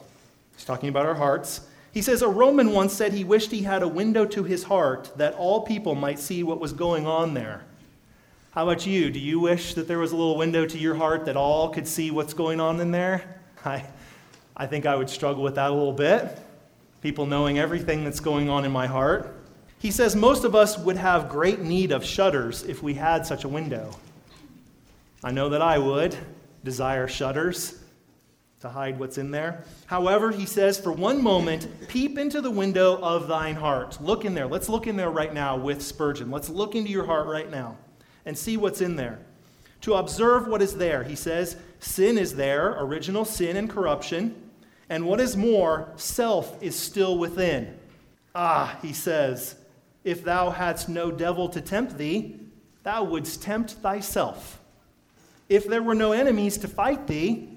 He's 0.55 0.67
talking 0.67 0.91
about 0.91 1.07
our 1.07 1.15
hearts. 1.15 1.63
He 1.93 2.03
says, 2.03 2.21
A 2.21 2.29
Roman 2.29 2.73
once 2.73 2.93
said 2.93 3.13
he 3.13 3.25
wished 3.25 3.51
he 3.51 3.63
had 3.63 3.83
a 3.83 3.89
window 3.89 4.27
to 4.27 4.45
his 4.45 4.65
heart 4.65 5.11
that 5.17 5.35
all 5.35 5.63
people 5.63 5.95
might 5.95 6.19
see 6.19 6.43
what 6.43 6.61
was 6.61 6.73
going 6.73 7.07
on 7.07 7.33
there. 7.33 7.65
How 8.51 8.69
about 8.69 8.85
you? 8.85 9.11
Do 9.11 9.21
you 9.21 9.41
wish 9.41 9.75
that 9.75 9.89
there 9.89 9.99
was 9.99 10.13
a 10.13 10.17
little 10.17 10.37
window 10.37 10.67
to 10.67 10.79
your 10.79 10.97
heart 10.97 11.25
that 11.27 11.37
all 11.37 11.71
could 11.71 11.87
see 11.87 12.11
what's 12.11 12.35
going 12.35 12.61
on 12.61 12.81
in 12.81 12.91
there? 12.91 13.41
I, 13.65 13.85
I 14.57 14.67
think 14.67 14.87
I 14.87 14.97
would 14.97 15.09
struggle 15.09 15.43
with 15.43 15.55
that 15.55 15.71
a 15.71 15.75
little 15.75 15.93
bit. 15.93 16.37
People 17.01 17.27
knowing 17.27 17.59
everything 17.59 18.05
that's 18.05 18.21
going 18.21 18.49
on 18.49 18.65
in 18.65 18.73
my 18.73 18.87
heart. 18.87 19.37
He 19.79 19.91
says 19.91 20.15
most 20.15 20.45
of 20.45 20.55
us 20.55 20.77
would 20.77 20.97
have 20.97 21.29
great 21.29 21.61
need 21.61 21.93
of 21.93 22.05
shutters 22.05 22.65
if 22.65 22.83
we 22.83 22.95
had 22.95 23.25
such 23.25 23.45
a 23.45 23.49
window. 23.49 23.97
I 25.23 25.31
know 25.31 25.49
that 25.49 25.63
I 25.63 25.79
would 25.79 26.17
desire 26.65 27.09
shutters 27.09 27.80
to 28.61 28.69
hide 28.69 28.99
what's 28.99 29.17
in 29.17 29.31
there. 29.31 29.65
However, 29.87 30.31
he 30.31 30.45
says, 30.45 30.79
for 30.79 30.93
one 30.93 31.23
moment, 31.23 31.89
peep 31.89 32.19
into 32.19 32.41
the 32.41 32.51
window 32.51 32.99
of 32.99 33.27
thine 33.27 33.55
heart. 33.55 33.99
Look 34.03 34.25
in 34.25 34.35
there. 34.35 34.47
Let's 34.47 34.69
look 34.69 34.87
in 34.87 34.97
there 34.97 35.11
right 35.11 35.33
now 35.33 35.57
with 35.57 35.83
Spurgeon. 35.83 36.31
Let's 36.31 36.51
look 36.51 36.75
into 36.75 36.91
your 36.91 37.07
heart 37.07 37.27
right 37.27 37.51
now 37.51 37.79
and 38.27 38.37
see 38.37 38.59
what's 38.59 38.83
in 38.83 38.97
there. 38.97 39.19
To 39.83 39.95
observe 39.95 40.47
what 40.47 40.61
is 40.61 40.77
there, 40.77 41.03
he 41.05 41.17
says, 41.17 41.57
sin 41.79 42.19
is 42.19 42.37
there, 42.37 42.77
original 42.79 43.25
sin 43.25 43.57
and 43.57 43.69
corruption. 43.69 44.51
And 44.91 45.07
what 45.07 45.21
is 45.21 45.39
more, 45.39 45.93
self 45.97 46.63
is 46.63 46.77
still 46.77 47.17
within. 47.17 47.79
Ah, 48.35 48.79
he 48.83 48.93
says, 48.93 49.57
if 50.05 50.23
thou 50.23 50.51
hadst 50.51 50.89
no 50.89 51.11
devil 51.11 51.49
to 51.49 51.63
tempt 51.63 51.97
thee, 51.97 52.39
thou 52.83 53.05
wouldst 53.05 53.43
tempt 53.43 53.73
thyself. 53.73 54.61
If 55.49 55.67
there 55.67 55.83
were 55.83 55.95
no 55.95 56.13
enemies 56.13 56.59
to 56.59 56.69
fight 56.69 57.07
thee, 57.07 57.50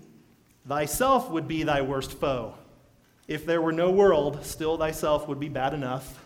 thyself 0.67 1.29
would 1.29 1.47
be 1.47 1.63
thy 1.63 1.81
worst 1.81 2.13
foe. 2.13 2.55
If 3.27 3.45
there 3.45 3.61
were 3.61 3.71
no 3.71 3.89
world, 3.89 4.45
still 4.45 4.77
thyself 4.77 5.27
would 5.27 5.39
be 5.39 5.49
bad 5.49 5.73
enough, 5.73 6.19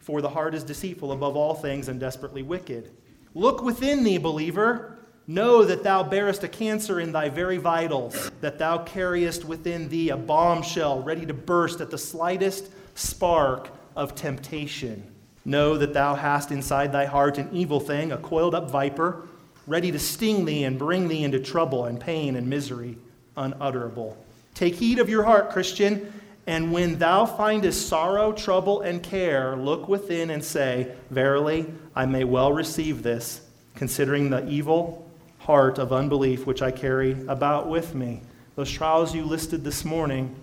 for 0.00 0.20
the 0.20 0.28
heart 0.28 0.54
is 0.54 0.64
deceitful 0.64 1.12
above 1.12 1.36
all 1.36 1.54
things 1.54 1.88
and 1.88 2.00
desperately 2.00 2.42
wicked. 2.42 2.90
Look 3.34 3.62
within 3.62 4.02
thee, 4.02 4.18
believer. 4.18 4.96
Know 5.26 5.64
that 5.64 5.84
thou 5.84 6.02
bearest 6.02 6.42
a 6.42 6.48
cancer 6.48 6.98
in 6.98 7.12
thy 7.12 7.28
very 7.28 7.58
vitals, 7.58 8.32
that 8.40 8.58
thou 8.58 8.78
carriest 8.78 9.44
within 9.44 9.88
thee 9.88 10.08
a 10.08 10.16
bombshell 10.16 11.02
ready 11.02 11.24
to 11.24 11.34
burst 11.34 11.80
at 11.80 11.90
the 11.90 11.98
slightest 11.98 12.70
spark 12.96 13.70
of 13.94 14.16
temptation. 14.16 15.04
Know 15.44 15.76
that 15.76 15.94
thou 15.94 16.16
hast 16.16 16.50
inside 16.50 16.90
thy 16.90 17.04
heart 17.04 17.38
an 17.38 17.48
evil 17.52 17.78
thing, 17.78 18.10
a 18.10 18.18
coiled 18.18 18.56
up 18.56 18.70
viper, 18.70 19.28
ready 19.68 19.92
to 19.92 20.00
sting 20.00 20.44
thee 20.44 20.64
and 20.64 20.76
bring 20.76 21.06
thee 21.06 21.22
into 21.22 21.38
trouble 21.38 21.84
and 21.84 22.00
pain 22.00 22.34
and 22.34 22.48
misery 22.48 22.98
unutterable. 23.36 24.16
Take 24.54 24.74
heed 24.74 24.98
of 24.98 25.08
your 25.08 25.24
heart, 25.24 25.50
Christian, 25.50 26.12
and 26.46 26.72
when 26.72 26.98
thou 26.98 27.26
findest 27.26 27.88
sorrow, 27.88 28.32
trouble, 28.32 28.80
and 28.80 29.02
care, 29.02 29.56
look 29.56 29.88
within 29.88 30.30
and 30.30 30.44
say, 30.44 30.92
Verily, 31.10 31.66
I 31.94 32.06
may 32.06 32.24
well 32.24 32.52
receive 32.52 33.02
this, 33.02 33.42
considering 33.74 34.30
the 34.30 34.48
evil 34.48 35.06
heart 35.38 35.78
of 35.78 35.92
unbelief 35.92 36.46
which 36.46 36.62
I 36.62 36.70
carry 36.70 37.12
about 37.28 37.68
with 37.68 37.94
me. 37.94 38.22
Those 38.56 38.70
trials 38.70 39.14
you 39.14 39.24
listed 39.24 39.64
this 39.64 39.84
morning, 39.84 40.34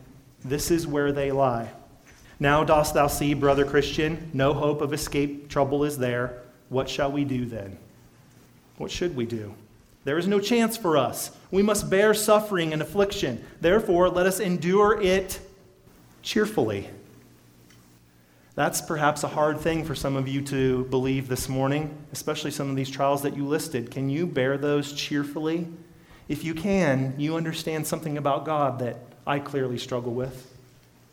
this 0.43 0.71
is 0.71 0.87
where 0.87 1.11
they 1.11 1.31
lie. 1.31 1.69
Now 2.39 2.63
dost 2.63 2.93
thou 2.93 3.07
see, 3.07 3.33
brother 3.33 3.65
Christian, 3.65 4.29
no 4.33 4.53
hope 4.53 4.81
of 4.81 4.93
escape, 4.93 5.49
trouble 5.49 5.83
is 5.83 5.97
there. 5.97 6.41
What 6.69 6.89
shall 6.89 7.11
we 7.11 7.25
do 7.25 7.45
then? 7.45 7.77
What 8.77 8.91
should 8.91 9.15
we 9.15 9.25
do? 9.25 9.55
There 10.07 10.17
is 10.17 10.25
no 10.25 10.39
chance 10.39 10.77
for 10.77 10.95
us. 10.95 11.31
We 11.51 11.61
must 11.61 11.89
bear 11.89 12.13
suffering 12.13 12.71
and 12.71 12.81
affliction. 12.81 13.43
Therefore, 13.59 14.07
let 14.07 14.25
us 14.25 14.39
endure 14.39 15.01
it 15.01 15.37
cheerfully. 16.21 16.89
That's 18.55 18.79
perhaps 18.79 19.25
a 19.25 19.27
hard 19.27 19.59
thing 19.59 19.83
for 19.83 19.95
some 19.95 20.15
of 20.15 20.25
you 20.25 20.41
to 20.43 20.85
believe 20.85 21.27
this 21.27 21.49
morning, 21.49 21.93
especially 22.13 22.51
some 22.51 22.69
of 22.69 22.77
these 22.77 22.89
trials 22.89 23.21
that 23.23 23.35
you 23.35 23.45
listed. 23.45 23.91
Can 23.91 24.09
you 24.09 24.25
bear 24.25 24.57
those 24.57 24.93
cheerfully? 24.93 25.67
If 26.29 26.45
you 26.45 26.53
can, 26.53 27.13
you 27.17 27.35
understand 27.35 27.85
something 27.85 28.17
about 28.17 28.45
God 28.45 28.79
that 28.79 28.99
I 29.25 29.39
clearly 29.39 29.77
struggle 29.77 30.13
with. 30.13 30.57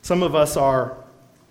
Some 0.03 0.23
of 0.23 0.37
us 0.37 0.57
are 0.57 0.97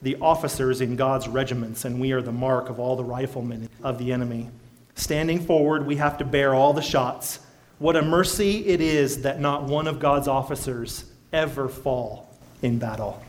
the 0.01 0.15
officers 0.21 0.79
in 0.79 0.95
God's 0.95 1.27
regiments, 1.27 1.83
and 1.83 1.99
we 1.99 2.13
are 2.13 2.21
the 2.21 2.31
mark 2.31 2.69
of 2.69 2.79
all 2.79 2.95
the 2.95 3.03
riflemen 3.03 3.67
of 3.83 3.97
the 3.97 4.13
enemy. 4.13 4.49
Standing 4.95 5.39
forward, 5.39 5.85
we 5.85 5.95
have 5.97 6.17
to 6.19 6.25
bear 6.25 6.53
all 6.53 6.73
the 6.73 6.81
shots. 6.81 7.39
What 7.79 7.95
a 7.95 8.01
mercy 8.01 8.65
it 8.67 8.81
is 8.81 9.23
that 9.23 9.39
not 9.39 9.63
one 9.63 9.87
of 9.87 9.99
God's 9.99 10.27
officers 10.27 11.05
ever 11.31 11.67
fall 11.67 12.29
in 12.61 12.79
battle. 12.79 13.21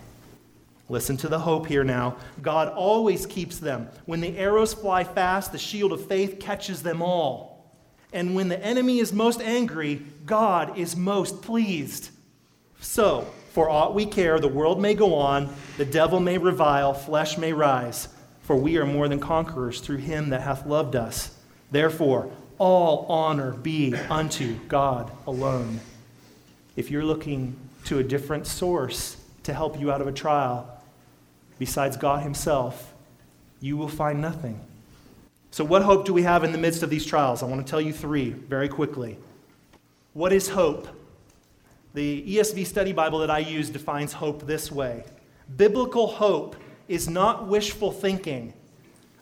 Listen 0.88 1.16
to 1.16 1.28
the 1.28 1.38
hope 1.38 1.66
here 1.66 1.84
now. 1.84 2.16
God 2.42 2.68
always 2.68 3.24
keeps 3.24 3.58
them. 3.58 3.88
When 4.04 4.20
the 4.20 4.36
arrows 4.36 4.74
fly 4.74 5.02
fast, 5.02 5.50
the 5.52 5.58
shield 5.58 5.92
of 5.92 6.06
faith 6.06 6.38
catches 6.38 6.82
them 6.82 7.00
all. 7.00 7.74
And 8.12 8.34
when 8.34 8.48
the 8.48 8.62
enemy 8.62 8.98
is 8.98 9.12
most 9.12 9.40
angry, 9.40 10.02
God 10.26 10.78
is 10.78 10.94
most 10.94 11.42
pleased. 11.42 12.10
So, 12.80 13.26
for 13.52 13.70
aught 13.70 13.94
we 13.94 14.04
care, 14.04 14.38
the 14.38 14.46
world 14.46 14.80
may 14.80 14.94
go 14.94 15.14
on, 15.14 15.52
the 15.78 15.84
devil 15.84 16.20
may 16.20 16.38
revile, 16.38 16.92
flesh 16.92 17.38
may 17.38 17.52
rise, 17.52 18.08
for 18.42 18.54
we 18.54 18.76
are 18.76 18.86
more 18.86 19.08
than 19.08 19.20
conquerors 19.20 19.80
through 19.80 19.96
him 19.96 20.30
that 20.30 20.42
hath 20.42 20.66
loved 20.66 20.94
us. 20.94 21.36
Therefore, 21.70 22.30
all 22.58 23.06
honor 23.08 23.52
be 23.52 23.94
unto 23.94 24.54
God 24.68 25.10
alone. 25.26 25.80
If 26.76 26.90
you're 26.90 27.04
looking 27.04 27.56
to 27.86 27.98
a 27.98 28.04
different 28.04 28.46
source 28.46 29.16
to 29.42 29.52
help 29.52 29.78
you 29.78 29.90
out 29.90 30.00
of 30.00 30.06
a 30.06 30.12
trial, 30.12 30.68
besides 31.58 31.96
God 31.96 32.22
Himself, 32.22 32.94
you 33.60 33.76
will 33.76 33.88
find 33.88 34.20
nothing. 34.20 34.60
So, 35.50 35.64
what 35.64 35.82
hope 35.82 36.04
do 36.04 36.12
we 36.12 36.22
have 36.22 36.42
in 36.42 36.52
the 36.52 36.58
midst 36.58 36.82
of 36.82 36.90
these 36.90 37.06
trials? 37.06 37.42
I 37.42 37.46
want 37.46 37.64
to 37.64 37.70
tell 37.70 37.80
you 37.80 37.92
three 37.92 38.30
very 38.30 38.68
quickly. 38.68 39.18
What 40.12 40.32
is 40.32 40.48
hope? 40.48 40.88
The 41.94 42.24
ESV 42.26 42.66
study 42.66 42.92
Bible 42.92 43.20
that 43.20 43.30
I 43.30 43.38
use 43.38 43.70
defines 43.70 44.12
hope 44.12 44.46
this 44.46 44.72
way 44.72 45.04
Biblical 45.56 46.06
hope 46.08 46.56
is 46.88 47.08
not 47.08 47.46
wishful 47.46 47.92
thinking, 47.92 48.52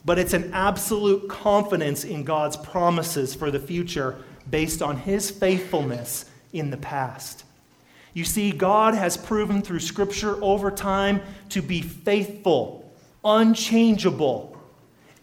but 0.05 0.19
it's 0.19 0.33
an 0.33 0.51
absolute 0.53 1.29
confidence 1.29 2.03
in 2.03 2.23
God's 2.23 2.57
promises 2.57 3.33
for 3.33 3.51
the 3.51 3.59
future 3.59 4.17
based 4.49 4.81
on 4.81 4.97
His 4.97 5.31
faithfulness 5.31 6.25
in 6.51 6.69
the 6.69 6.77
past. 6.77 7.43
You 8.13 8.23
see, 8.23 8.51
God 8.51 8.93
has 8.93 9.17
proven 9.17 9.61
through 9.61 9.79
Scripture 9.79 10.41
over 10.43 10.69
time 10.69 11.21
to 11.49 11.61
be 11.61 11.81
faithful, 11.81 12.91
unchangeable, 13.23 14.57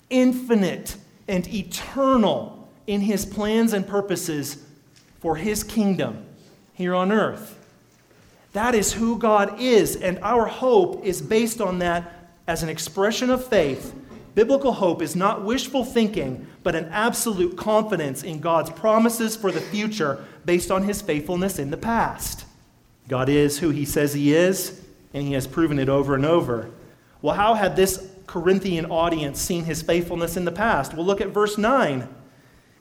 infinite, 0.09 0.97
and 1.29 1.47
eternal 1.53 2.69
in 2.87 3.01
His 3.01 3.25
plans 3.25 3.73
and 3.73 3.87
purposes 3.87 4.65
for 5.21 5.37
His 5.37 5.63
kingdom 5.63 6.25
here 6.73 6.95
on 6.95 7.13
earth. 7.13 7.57
That 8.53 8.75
is 8.75 8.95
who 8.95 9.19
God 9.19 9.61
is, 9.61 9.95
and 9.95 10.19
our 10.23 10.47
hope 10.47 11.05
is 11.05 11.23
based 11.23 11.61
on 11.61 11.79
that 11.81 12.13
as 12.49 12.65
an 12.65 12.69
expression 12.69 13.31
of 13.31 13.47
faith. 13.47 13.95
Biblical 14.35 14.73
hope 14.73 15.03
is 15.03 15.17
not 15.17 15.45
wishful 15.45 15.85
thinking, 15.85 16.47
but 16.63 16.75
an 16.75 16.87
absolute 16.87 17.57
confidence 17.57 18.23
in 18.23 18.41
God's 18.41 18.71
promises 18.71 19.37
for 19.37 19.51
the 19.51 19.61
future 19.61 20.25
based 20.45 20.71
on 20.71 20.85
his 20.85 21.03
faithfulness 21.03 21.59
in 21.59 21.71
the 21.71 21.77
past. 21.77 22.45
God 23.09 23.29
is 23.29 23.59
who 23.59 23.71
he 23.71 23.85
says 23.85 24.15
he 24.15 24.35
is, 24.35 24.81
and 25.13 25.27
he 25.27 25.33
has 25.33 25.47
proven 25.47 25.79
it 25.79 25.89
over 25.89 26.15
and 26.15 26.25
over. 26.25 26.71
Well, 27.23 27.35
how 27.35 27.55
had 27.55 27.75
this 27.75 28.09
Corinthian 28.27 28.87
audience 28.87 29.41
seen 29.41 29.65
his 29.65 29.83
faithfulness 29.83 30.37
in 30.37 30.45
the 30.45 30.53
past? 30.53 30.95
Well, 30.95 31.05
look 31.05 31.21
at 31.21 31.29
verse 31.29 31.59
9. 31.59 32.09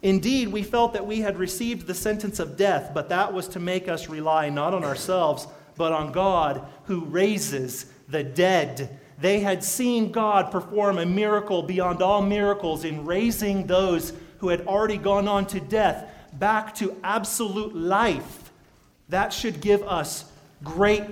Indeed, 0.01 0.49
we 0.49 0.63
felt 0.63 0.93
that 0.93 1.07
we 1.07 1.21
had 1.21 1.37
received 1.37 1.87
the 1.87 1.95
sentence 1.95 2.39
of 2.39 2.55
death, 2.55 2.91
but 2.93 3.09
that 3.09 3.33
was 3.33 3.47
to 3.49 3.59
make 3.59 3.87
us 3.89 4.07
rely 4.07 4.49
not 4.49 4.73
on 4.73 4.83
ourselves, 4.83 5.47
but 5.75 5.91
on 5.91 6.11
God 6.11 6.65
who 6.83 7.05
raises 7.05 7.87
the 8.07 8.23
dead. 8.23 8.98
They 9.19 9.39
had 9.41 9.63
seen 9.63 10.11
God 10.11 10.51
perform 10.51 10.97
a 10.97 11.05
miracle 11.05 11.63
beyond 11.63 12.01
all 12.01 12.21
miracles 12.21 12.85
in 12.85 13.05
raising 13.05 13.67
those 13.67 14.13
who 14.39 14.49
had 14.49 14.65
already 14.67 14.97
gone 14.97 15.27
on 15.27 15.45
to 15.47 15.59
death 15.59 16.09
back 16.33 16.75
to 16.75 16.95
absolute 17.03 17.75
life. 17.75 18.51
That 19.09 19.33
should 19.33 19.59
give 19.61 19.83
us 19.83 20.25
great, 20.63 21.03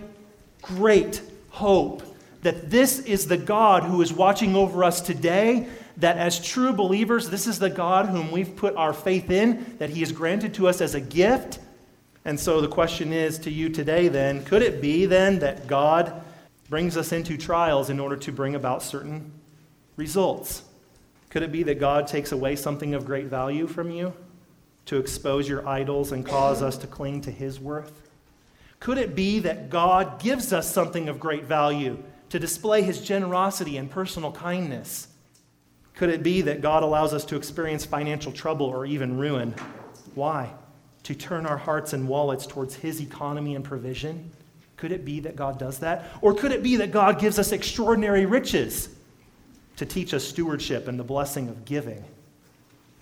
great 0.62 1.22
hope 1.50 2.04
that 2.48 2.70
this 2.70 3.00
is 3.00 3.28
the 3.28 3.38
God 3.38 3.84
who 3.84 4.02
is 4.02 4.14
watching 4.14 4.56
over 4.56 4.84
us 4.84 5.02
today. 5.02 5.68
That 5.98 6.18
as 6.18 6.40
true 6.40 6.72
believers, 6.72 7.30
this 7.30 7.48
is 7.48 7.60
the 7.60 7.70
God 7.70 8.06
whom 8.06 8.32
we've 8.32 8.56
put 8.56 8.76
our 8.76 8.94
faith 8.94 9.32
in, 9.32 9.76
that 9.80 9.90
He 9.90 10.00
has 10.02 10.12
granted 10.12 10.54
to 10.54 10.68
us 10.68 10.80
as 10.80 10.96
a 10.96 11.02
gift. 11.02 11.60
And 12.24 12.40
so 12.40 12.62
the 12.62 12.68
question 12.68 13.12
is 13.12 13.40
to 13.40 13.52
you 13.52 13.70
today 13.70 14.08
then 14.08 14.46
could 14.46 14.62
it 14.62 14.82
be 14.82 15.06
then 15.06 15.40
that 15.40 15.68
God 15.68 16.22
brings 16.70 16.98
us 16.98 17.12
into 17.12 17.38
trials 17.38 17.90
in 17.90 18.00
order 18.00 18.18
to 18.18 18.32
bring 18.32 18.56
about 18.56 18.84
certain 18.84 19.32
results? 19.96 20.64
Could 21.30 21.44
it 21.44 21.52
be 21.52 21.64
that 21.64 21.80
God 21.80 22.08
takes 22.08 22.32
away 22.32 22.56
something 22.56 22.94
of 22.94 23.06
great 23.06 23.28
value 23.28 23.68
from 23.68 23.92
you 23.92 24.14
to 24.86 24.98
expose 24.98 25.48
your 25.48 25.68
idols 25.68 26.12
and 26.12 26.26
cause 26.26 26.62
us 26.62 26.78
to 26.78 26.88
cling 26.88 27.22
to 27.22 27.32
His 27.32 27.60
worth? 27.60 28.02
Could 28.80 28.98
it 28.98 29.16
be 29.16 29.40
that 29.40 29.70
God 29.70 30.20
gives 30.20 30.54
us 30.54 30.72
something 30.72 31.10
of 31.10 31.20
great 31.20 31.46
value 31.46 32.02
to 32.30 32.40
display 32.40 32.82
His 32.82 33.02
generosity 33.02 33.78
and 33.78 33.90
personal 33.90 34.32
kindness? 34.32 35.08
Could 35.96 36.10
it 36.10 36.22
be 36.22 36.42
that 36.42 36.62
God 36.62 36.84
allows 36.84 37.14
us 37.14 37.26
to 37.26 37.36
experience 37.36 37.86
financial 37.86 38.32
trouble 38.32 38.68
or 38.68 38.86
even 38.86 39.18
ruin? 39.18 39.56
Why? 40.16 40.54
To 41.04 41.16
turn 41.16 41.46
our 41.46 41.58
hearts 41.58 41.94
and 41.94 42.08
wallets 42.08 42.46
towards 42.46 42.76
His 42.76 43.02
economy 43.02 43.56
and 43.56 43.66
provision? 43.66 44.32
Could 44.78 44.92
it 44.92 45.04
be 45.04 45.20
that 45.22 45.36
God 45.36 45.58
does 45.58 45.80
that? 45.80 46.06
Or 46.22 46.34
could 46.34 46.52
it 46.52 46.64
be 46.64 46.78
that 46.78 46.92
God 46.92 47.20
gives 47.20 47.40
us 47.40 47.52
extraordinary 47.52 48.26
riches 48.26 48.90
to 49.78 49.86
teach 49.86 50.14
us 50.14 50.24
stewardship 50.24 50.88
and 50.88 51.00
the 51.00 51.04
blessing 51.04 51.50
of 51.50 51.66
giving? 51.66 52.04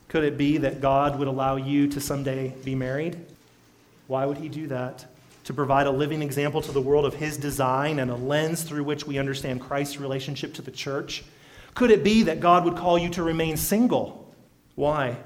Could 0.08 0.24
it 0.24 0.38
be 0.38 0.58
that 0.60 0.80
God 0.80 1.20
would 1.20 1.28
allow 1.28 1.58
you 1.58 1.88
to 1.90 2.00
someday 2.00 2.54
be 2.64 2.76
married? 2.76 3.18
Why 4.08 4.26
would 4.26 4.38
He 4.38 4.48
do 4.48 4.68
that? 4.68 5.06
To 5.46 5.54
provide 5.54 5.88
a 5.88 5.92
living 5.92 6.22
example 6.22 6.62
to 6.62 6.72
the 6.72 6.82
world 6.82 7.06
of 7.06 7.16
His 7.16 7.38
design 7.38 8.00
and 8.00 8.10
a 8.10 8.16
lens 8.16 8.64
through 8.64 8.86
which 8.86 9.06
we 9.06 9.18
understand 9.18 9.62
Christ's 9.62 10.00
relationship 10.00 10.54
to 10.56 10.62
the 10.62 10.72
church? 10.72 11.24
Could 11.74 11.92
it 11.92 12.04
be 12.04 12.24
that 12.24 12.40
God 12.40 12.64
would 12.64 12.78
call 12.78 12.98
you 12.98 13.10
to 13.10 13.24
remain 13.24 13.58
single? 13.58 14.34
Why? 14.76 15.18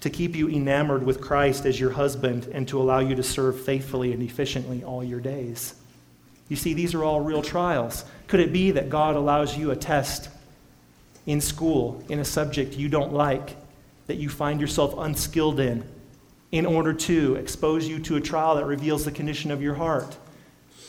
To 0.00 0.10
keep 0.10 0.36
you 0.36 0.50
enamored 0.50 1.02
with 1.02 1.22
Christ 1.22 1.64
as 1.64 1.80
your 1.80 1.90
husband 1.90 2.48
and 2.52 2.68
to 2.68 2.80
allow 2.80 2.98
you 2.98 3.14
to 3.14 3.22
serve 3.22 3.58
faithfully 3.58 4.12
and 4.12 4.22
efficiently 4.22 4.84
all 4.84 5.02
your 5.02 5.20
days. 5.20 5.74
You 6.48 6.56
see, 6.56 6.74
these 6.74 6.94
are 6.94 7.02
all 7.02 7.20
real 7.20 7.42
trials. 7.42 8.04
Could 8.26 8.40
it 8.40 8.52
be 8.52 8.70
that 8.72 8.90
God 8.90 9.16
allows 9.16 9.56
you 9.56 9.70
a 9.70 9.76
test 9.76 10.28
in 11.26 11.40
school 11.40 12.04
in 12.08 12.18
a 12.18 12.24
subject 12.24 12.74
you 12.74 12.88
don't 12.88 13.12
like, 13.12 13.56
that 14.06 14.16
you 14.16 14.28
find 14.28 14.60
yourself 14.60 14.94
unskilled 14.98 15.60
in, 15.60 15.88
in 16.52 16.66
order 16.66 16.92
to 16.92 17.36
expose 17.36 17.88
you 17.88 17.98
to 18.00 18.16
a 18.16 18.20
trial 18.20 18.56
that 18.56 18.66
reveals 18.66 19.04
the 19.04 19.10
condition 19.10 19.50
of 19.50 19.62
your 19.62 19.74
heart, 19.74 20.16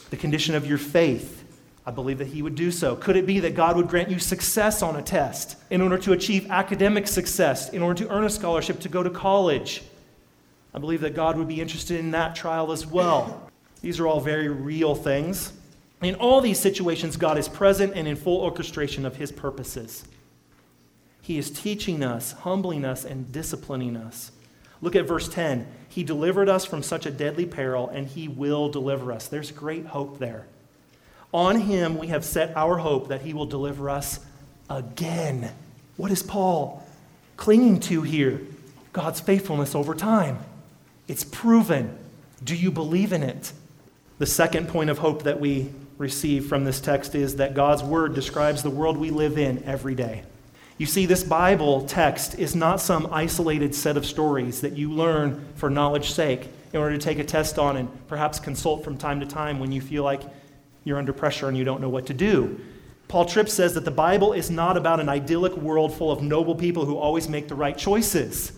the 0.10 0.18
condition 0.18 0.56
of 0.56 0.68
your 0.68 0.78
faith, 0.78 1.44
I 1.88 1.92
believe 1.92 2.18
that 2.18 2.28
he 2.28 2.42
would 2.42 2.56
do 2.56 2.72
so. 2.72 2.96
Could 2.96 3.16
it 3.16 3.28
be 3.28 3.40
that 3.42 3.54
God 3.54 3.76
would 3.76 3.88
grant 3.88 4.10
you 4.10 4.18
success 4.18 4.82
on 4.82 4.96
a 4.96 5.04
test 5.04 5.56
in 5.70 5.82
order 5.82 6.00
to 6.00 6.14
achieve 6.14 6.50
academic 6.50 7.08
success, 7.08 7.70
in 7.70 7.84
order 7.84 8.04
to 8.04 8.12
earn 8.12 8.24
a 8.24 8.30
scholarship 8.30 8.80
to 8.82 8.90
go 8.90 9.04
to 9.04 9.10
college? 9.10 9.84
I 10.74 10.80
believe 10.80 11.02
that 11.02 11.14
God 11.14 11.38
would 11.38 11.48
be 11.48 11.62
interested 11.62 12.00
in 12.00 12.12
that 12.12 12.36
trial 12.36 12.72
as 12.72 12.88
well. 12.88 13.45
These 13.86 14.00
are 14.00 14.08
all 14.08 14.20
very 14.20 14.48
real 14.48 14.96
things. 14.96 15.54
In 16.02 16.16
all 16.16 16.42
these 16.42 16.60
situations, 16.60 17.18
God 17.18 17.38
is 17.38 17.48
present 17.48 17.94
and 17.94 18.08
in 18.08 18.16
full 18.16 18.42
orchestration 18.42 19.06
of 19.06 19.18
his 19.18 19.32
purposes. 19.32 20.06
He 21.22 21.38
is 21.38 21.52
teaching 21.52 22.02
us, 22.02 22.32
humbling 22.32 22.84
us, 22.84 23.06
and 23.06 23.32
disciplining 23.32 23.96
us. 23.96 24.32
Look 24.82 24.96
at 24.96 25.08
verse 25.08 25.30
10. 25.30 25.68
He 25.88 26.04
delivered 26.04 26.50
us 26.50 26.66
from 26.66 26.82
such 26.82 27.06
a 27.06 27.12
deadly 27.12 27.46
peril, 27.46 27.88
and 27.90 28.08
he 28.08 28.28
will 28.28 28.70
deliver 28.70 29.12
us. 29.12 29.28
There's 29.28 29.52
great 29.52 29.86
hope 29.86 30.18
there. 30.18 30.48
On 31.32 31.62
him 31.62 32.00
we 32.00 32.08
have 32.08 32.26
set 32.26 32.58
our 32.58 32.80
hope 32.80 33.10
that 33.10 33.22
he 33.22 33.36
will 33.36 33.46
deliver 33.46 33.92
us 33.92 34.20
again. 34.68 35.52
What 35.96 36.12
is 36.12 36.24
Paul 36.24 36.84
clinging 37.38 37.82
to 37.82 38.02
here? 38.02 38.42
God's 38.94 39.20
faithfulness 39.20 39.76
over 39.76 39.94
time. 39.94 40.40
It's 41.08 41.24
proven. 41.24 41.96
Do 42.44 42.56
you 42.56 42.72
believe 42.72 43.14
in 43.14 43.22
it? 43.22 43.54
The 44.18 44.26
second 44.26 44.70
point 44.70 44.90
of 44.90 45.00
hope 45.00 45.24
that 45.24 45.40
we 45.40 45.72
receive 45.98 46.48
from 46.48 46.64
this 46.64 46.80
text 46.80 47.16
is 47.16 47.36
that 47.38 47.54
God's 47.54 47.84
word 47.84 48.16
describes 48.16 48.64
the 48.64 48.70
world 48.70 48.98
we 48.98 49.10
live 49.10 49.38
in 49.38 49.64
every 49.64 49.96
day. 49.96 50.24
You 50.78 50.86
see, 50.86 51.06
this 51.06 51.24
Bible 51.24 51.86
text 51.86 52.38
is 52.38 52.56
not 52.56 52.82
some 52.82 53.08
isolated 53.12 53.74
set 53.74 53.96
of 53.96 54.06
stories 54.06 54.62
that 54.62 54.74
you 54.74 54.92
learn 54.92 55.46
for 55.56 55.70
knowledge's 55.70 56.14
sake 56.14 56.50
in 56.74 56.80
order 56.80 56.98
to 56.98 57.02
take 57.02 57.20
a 57.20 57.24
test 57.24 57.58
on 57.58 57.78
and 57.78 58.08
perhaps 58.08 58.40
consult 58.40 58.84
from 58.84 58.98
time 58.98 59.22
to 59.22 59.26
time 59.26 59.60
when 59.60 59.72
you 59.72 59.80
feel 59.80 60.04
like 60.04 60.22
you're 60.84 60.98
under 60.98 61.14
pressure 61.14 61.48
and 61.48 61.58
you 61.58 61.64
don't 61.64 61.82
know 61.82 61.90
what 61.90 62.06
to 62.08 62.14
do. 62.14 62.60
Paul 63.08 63.26
Tripp 63.26 63.50
says 63.50 63.74
that 63.76 63.86
the 63.86 63.92
Bible 63.92 64.34
is 64.34 64.50
not 64.50 64.76
about 64.76 65.00
an 65.00 65.08
idyllic 65.08 65.56
world 65.56 65.94
full 65.94 66.12
of 66.12 66.22
noble 66.22 66.56
people 66.56 66.86
who 66.86 66.98
always 66.98 67.30
make 67.30 67.48
the 67.48 67.56
right 67.56 67.78
choices. 67.78 68.52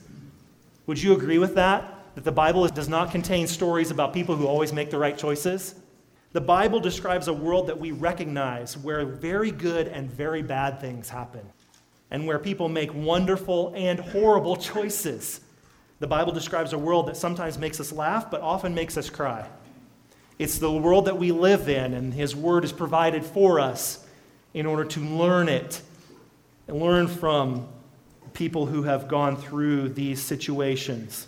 Would 0.88 1.02
you 1.02 1.14
agree 1.14 1.38
with 1.38 1.56
that? 1.56 1.97
That 2.18 2.24
the 2.24 2.32
Bible 2.32 2.68
does 2.70 2.90
not 2.90 3.12
contain 3.12 3.46
stories 3.46 3.92
about 3.92 4.12
people 4.12 4.36
who 4.36 4.48
always 4.48 4.74
make 4.74 4.90
the 4.90 4.98
right 4.98 5.16
choices? 5.16 5.76
The 6.32 6.42
Bible 6.42 6.80
describes 6.80 7.28
a 7.28 7.34
world 7.34 7.68
that 7.68 7.80
we 7.80 7.92
recognize 7.92 8.76
where 8.76 9.06
very 9.06 9.52
good 9.52 9.88
and 9.88 10.10
very 10.10 10.42
bad 10.42 10.82
things 10.82 11.10
happen, 11.10 11.48
and 12.10 12.26
where 12.26 12.40
people 12.40 12.70
make 12.70 12.92
wonderful 12.92 13.72
and 13.76 14.00
horrible 14.00 14.56
choices. 14.74 15.42
The 16.00 16.08
Bible 16.08 16.32
describes 16.32 16.74
a 16.74 16.78
world 16.80 17.08
that 17.08 17.18
sometimes 17.18 17.60
makes 17.60 17.80
us 17.80 17.92
laugh, 17.92 18.32
but 18.32 18.42
often 18.42 18.74
makes 18.74 18.98
us 18.98 19.12
cry. 19.12 19.48
It's 20.40 20.58
the 20.58 20.72
world 20.72 21.06
that 21.06 21.20
we 21.20 21.32
live 21.32 21.70
in, 21.70 21.94
and 21.94 22.12
His 22.12 22.36
Word 22.36 22.66
is 22.66 22.72
provided 22.72 23.24
for 23.24 23.60
us 23.60 24.04
in 24.56 24.66
order 24.66 24.86
to 24.86 25.00
learn 25.02 25.50
it 25.50 25.84
and 26.68 26.80
learn 26.82 27.10
from 27.10 27.68
people 28.34 28.66
who 28.66 28.82
have 28.82 29.08
gone 29.08 29.38
through 29.38 29.90
these 29.90 30.20
situations. 30.20 31.28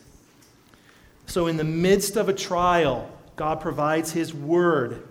So, 1.30 1.46
in 1.46 1.58
the 1.58 1.64
midst 1.64 2.18
of 2.18 2.28
a 2.28 2.34
trial, 2.34 3.08
God 3.36 3.62
provides 3.62 4.12
His 4.12 4.34
Word, 4.34 5.08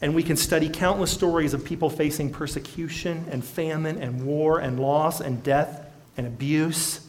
and 0.00 0.14
we 0.14 0.22
can 0.22 0.38
study 0.38 0.70
countless 0.70 1.10
stories 1.10 1.52
of 1.52 1.66
people 1.66 1.90
facing 1.90 2.32
persecution 2.32 3.26
and 3.30 3.44
famine 3.44 4.00
and 4.00 4.24
war 4.24 4.60
and 4.60 4.80
loss 4.80 5.20
and 5.20 5.42
death 5.42 5.84
and 6.16 6.26
abuse. 6.26 7.06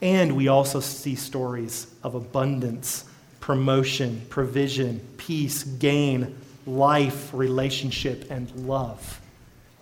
And 0.00 0.34
we 0.34 0.48
also 0.48 0.80
see 0.80 1.14
stories 1.14 1.94
of 2.02 2.14
abundance 2.14 3.04
promotion, 3.38 4.22
provision, 4.30 5.06
peace, 5.18 5.62
gain, 5.64 6.38
life, 6.66 7.34
relationship, 7.34 8.30
and 8.30 8.50
love. 8.66 9.20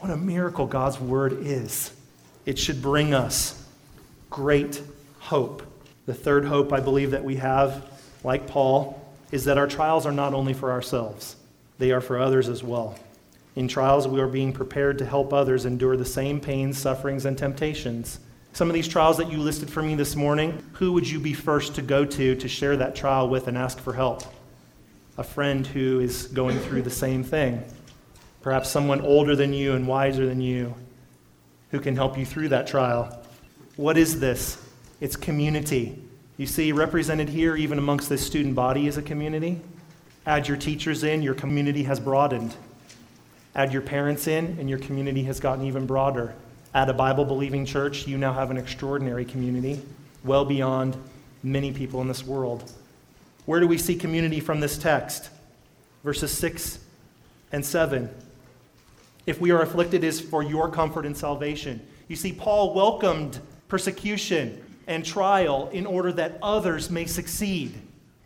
What 0.01 0.11
a 0.11 0.17
miracle 0.17 0.67
God's 0.67 0.99
word 0.99 1.35
is. 1.35 1.93
It 2.47 2.59
should 2.59 2.83
bring 2.83 3.15
us 3.15 3.65
great 4.29 4.83
hope. 5.21 5.63
The 6.07 6.15
third 6.15 6.47
hope 6.47 6.73
I 6.73 6.81
believe 6.81 7.13
that 7.13 7.23
we 7.23 7.37
have, 7.37 7.85
like 8.25 8.47
Paul, 8.47 9.03
is 9.31 9.45
that 9.45 9.59
our 9.59 9.67
trials 9.67 10.07
are 10.07 10.13
not 10.13 10.35
only 10.35 10.55
for 10.55 10.71
ourselves, 10.71 11.37
they 11.79 11.93
are 11.93 12.01
for 12.01 12.19
others 12.19 12.49
as 12.49 12.63
well. 12.63 12.99
In 13.57 13.69
trials, 13.69 14.07
we 14.07 14.21
are 14.21 14.29
being 14.29 14.53
prepared 14.53 14.99
to 14.99 15.05
help 15.05 15.33
others 15.33 15.65
endure 15.65 15.97
the 15.97 16.05
same 16.05 16.41
pains, 16.41 16.79
sufferings, 16.79 17.25
and 17.25 17.37
temptations 17.37 18.21
some 18.59 18.69
of 18.69 18.75
these 18.75 18.89
trials 18.89 19.19
that 19.19 19.31
you 19.31 19.39
listed 19.39 19.71
for 19.71 19.83
me 19.83 19.95
this 19.95 20.17
morning, 20.17 20.65
who 20.73 20.93
would 20.93 21.09
you 21.09 21.21
be 21.21 21.33
first 21.33 21.77
to 21.77 21.83
go 21.83 22.05
to 22.05 22.35
to 22.35 22.49
share 22.49 22.77
that 22.77 22.97
trial 22.97 23.29
with 23.29 23.47
and 23.47 23.57
ask 23.57 23.79
for 23.79 23.93
help? 23.93 24.23
A 25.17 25.23
friend 25.23 25.65
who 25.65 26.01
is 26.01 26.27
going 26.27 26.59
through 26.59 26.83
the 26.83 26.91
same 26.91 27.23
thing. 27.23 27.63
Perhaps 28.43 28.69
someone 28.69 29.01
older 29.01 29.37
than 29.37 29.53
you 29.53 29.75
and 29.75 29.87
wiser 29.87 30.27
than 30.27 30.41
you 30.41 30.75
who 31.71 31.79
can 31.79 31.95
help 31.95 32.19
you 32.19 32.27
through 32.27 32.49
that 32.49 32.67
trial. 32.67 33.23
What 33.77 33.97
is 33.97 34.19
this? 34.19 34.61
It's 35.01 35.15
community. 35.15 36.03
You 36.39 36.47
see, 36.47 36.71
represented 36.71 37.29
here, 37.29 37.57
even 37.57 37.79
amongst 37.79 38.09
this 38.09 38.25
student 38.25 38.55
body, 38.55 38.87
is 38.87 38.97
a 38.97 39.03
community. 39.03 39.61
Add 40.25 40.47
your 40.47 40.57
teachers 40.57 41.03
in, 41.03 41.21
your 41.21 41.35
community 41.35 41.83
has 41.83 41.99
broadened. 41.99 42.55
Add 43.57 43.73
your 43.73 43.83
parents 43.83 44.29
in, 44.29 44.57
and 44.61 44.71
your 44.71 44.79
community 44.79 45.25
has 45.25 45.41
gotten 45.41 45.65
even 45.65 45.85
broader. 45.85 46.37
At 46.75 46.89
a 46.89 46.93
Bible 46.93 47.25
believing 47.25 47.67
church, 47.67 48.07
you 48.07 48.17
now 48.17 48.33
have 48.33 48.53
an 48.53 48.57
extraordinary 48.57 49.25
community, 49.25 49.83
well 50.23 50.45
beyond 50.45 50.97
many 51.43 51.73
people 51.73 52.01
in 52.03 52.07
this 52.07 52.25
world. 52.25 52.71
Where 53.47 53.59
do 53.59 53.67
we 53.67 53.77
see 53.77 53.97
community 53.97 54.39
from 54.39 54.61
this 54.61 54.79
text? 54.79 55.31
Verses 56.05 56.31
6 56.31 56.79
and 57.51 57.67
7. 57.67 58.09
If 59.27 59.41
we 59.41 59.51
are 59.51 59.63
afflicted, 59.63 60.05
is 60.05 60.21
for 60.21 60.45
your 60.45 60.71
comfort 60.71 61.05
and 61.05 61.17
salvation. 61.17 61.85
You 62.07 62.15
see, 62.15 62.33
Paul 62.33 62.75
welcomed 62.75 63.41
persecution 63.67 64.63
and 64.89 65.05
trial 65.05 65.69
in 65.73 65.87
order 65.87 66.11
that 66.13 66.39
others 66.43 66.91
may 66.91 67.07
succeed, 67.07 67.81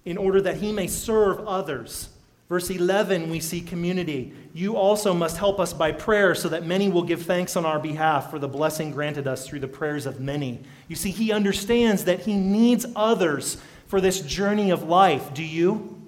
in 0.07 0.17
order 0.17 0.41
that 0.41 0.57
he 0.57 0.73
may 0.73 0.87
serve 0.87 1.41
others. 1.47 2.09
Verse 2.49 2.71
11, 2.71 3.31
we 3.31 3.41
see 3.41 3.61
community. 3.61 4.33
You 4.53 4.77
also 4.77 5.15
must 5.15 5.39
help 5.39 5.59
us 5.59 5.73
by 5.73 5.91
prayer 5.91 6.35
so 6.35 6.49
that 6.51 6.65
many 6.65 6.89
will 6.89 7.03
give 7.03 7.23
thanks 7.23 7.57
on 7.57 7.65
our 7.65 7.79
behalf 7.79 8.31
for 8.31 8.39
the 8.39 8.49
blessing 8.49 8.93
granted 8.93 9.27
us 9.27 9.47
through 9.47 9.61
the 9.61 9.69
prayers 9.69 10.07
of 10.07 10.21
many. 10.21 10.61
You 10.87 10.97
see, 10.97 11.11
he 11.11 11.33
understands 11.33 12.05
that 12.05 12.21
he 12.21 12.37
needs 12.37 12.87
others 12.95 13.57
for 13.87 14.01
this 14.01 14.21
journey 14.21 14.71
of 14.71 14.85
life. 14.85 15.35
Do 15.35 15.43
you? 15.43 15.99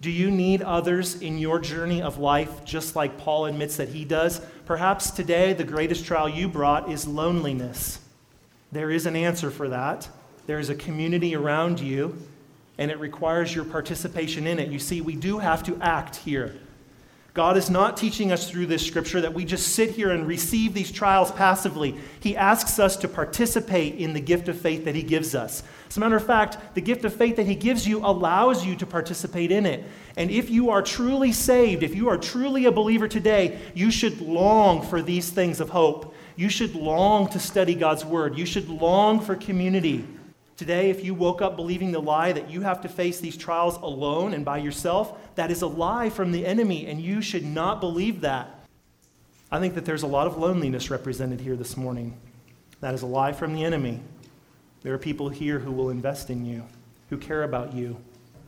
Do 0.00 0.10
you 0.10 0.30
need 0.30 0.62
others 0.62 1.20
in 1.20 1.38
your 1.38 1.58
journey 1.58 2.02
of 2.02 2.18
life, 2.18 2.64
just 2.64 2.94
like 2.94 3.18
Paul 3.18 3.46
admits 3.46 3.76
that 3.78 3.88
he 3.88 4.04
does? 4.04 4.40
Perhaps 4.64 5.10
today 5.10 5.54
the 5.54 5.64
greatest 5.64 6.04
trial 6.04 6.28
you 6.28 6.48
brought 6.48 6.90
is 6.90 7.08
loneliness. 7.08 7.98
There 8.72 8.90
is 8.90 9.06
an 9.06 9.16
answer 9.16 9.50
for 9.50 9.68
that. 9.68 10.08
There 10.46 10.58
is 10.58 10.70
a 10.70 10.74
community 10.74 11.34
around 11.34 11.80
you 11.80 12.16
and 12.78 12.90
it 12.90 13.00
requires 13.00 13.54
your 13.54 13.64
participation 13.64 14.46
in 14.46 14.58
it. 14.58 14.70
You 14.70 14.78
see, 14.78 15.00
we 15.00 15.16
do 15.16 15.38
have 15.38 15.62
to 15.64 15.76
act 15.80 16.16
here. 16.16 16.54
God 17.34 17.56
is 17.56 17.70
not 17.70 17.96
teaching 17.96 18.32
us 18.32 18.50
through 18.50 18.66
this 18.66 18.84
scripture 18.84 19.20
that 19.20 19.34
we 19.34 19.44
just 19.44 19.74
sit 19.74 19.90
here 19.90 20.10
and 20.10 20.26
receive 20.26 20.74
these 20.74 20.90
trials 20.90 21.30
passively. 21.30 21.94
He 22.18 22.36
asks 22.36 22.80
us 22.80 22.96
to 22.96 23.08
participate 23.08 23.94
in 23.94 24.12
the 24.12 24.20
gift 24.20 24.48
of 24.48 24.60
faith 24.60 24.84
that 24.86 24.96
He 24.96 25.04
gives 25.04 25.36
us. 25.36 25.62
As 25.88 25.96
a 25.96 26.00
matter 26.00 26.16
of 26.16 26.26
fact, 26.26 26.58
the 26.74 26.80
gift 26.80 27.04
of 27.04 27.14
faith 27.14 27.36
that 27.36 27.46
He 27.46 27.54
gives 27.54 27.86
you 27.86 28.04
allows 28.04 28.66
you 28.66 28.74
to 28.76 28.86
participate 28.86 29.52
in 29.52 29.66
it. 29.66 29.84
And 30.16 30.32
if 30.32 30.50
you 30.50 30.70
are 30.70 30.82
truly 30.82 31.30
saved, 31.30 31.84
if 31.84 31.94
you 31.94 32.08
are 32.08 32.18
truly 32.18 32.64
a 32.64 32.72
believer 32.72 33.06
today, 33.06 33.60
you 33.72 33.92
should 33.92 34.20
long 34.20 34.82
for 34.82 35.00
these 35.00 35.30
things 35.30 35.60
of 35.60 35.68
hope. 35.68 36.14
You 36.38 36.48
should 36.48 36.76
long 36.76 37.26
to 37.30 37.40
study 37.40 37.74
God's 37.74 38.04
Word. 38.04 38.38
You 38.38 38.46
should 38.46 38.68
long 38.68 39.18
for 39.18 39.34
community. 39.34 40.06
Today, 40.56 40.88
if 40.88 41.04
you 41.04 41.12
woke 41.12 41.42
up 41.42 41.56
believing 41.56 41.90
the 41.90 41.98
lie 41.98 42.30
that 42.30 42.48
you 42.48 42.60
have 42.60 42.80
to 42.82 42.88
face 42.88 43.18
these 43.18 43.36
trials 43.36 43.76
alone 43.78 44.32
and 44.34 44.44
by 44.44 44.58
yourself, 44.58 45.18
that 45.34 45.50
is 45.50 45.62
a 45.62 45.66
lie 45.66 46.10
from 46.10 46.30
the 46.30 46.46
enemy, 46.46 46.86
and 46.86 47.00
you 47.00 47.20
should 47.22 47.44
not 47.44 47.80
believe 47.80 48.20
that. 48.20 48.60
I 49.50 49.58
think 49.58 49.74
that 49.74 49.84
there's 49.84 50.04
a 50.04 50.06
lot 50.06 50.28
of 50.28 50.38
loneliness 50.38 50.90
represented 50.90 51.40
here 51.40 51.56
this 51.56 51.76
morning. 51.76 52.16
That 52.82 52.94
is 52.94 53.02
a 53.02 53.06
lie 53.06 53.32
from 53.32 53.52
the 53.52 53.64
enemy. 53.64 54.00
There 54.82 54.94
are 54.94 54.98
people 54.98 55.30
here 55.30 55.58
who 55.58 55.72
will 55.72 55.90
invest 55.90 56.30
in 56.30 56.44
you, 56.44 56.62
who 57.10 57.18
care 57.18 57.42
about 57.42 57.74
you. 57.74 57.96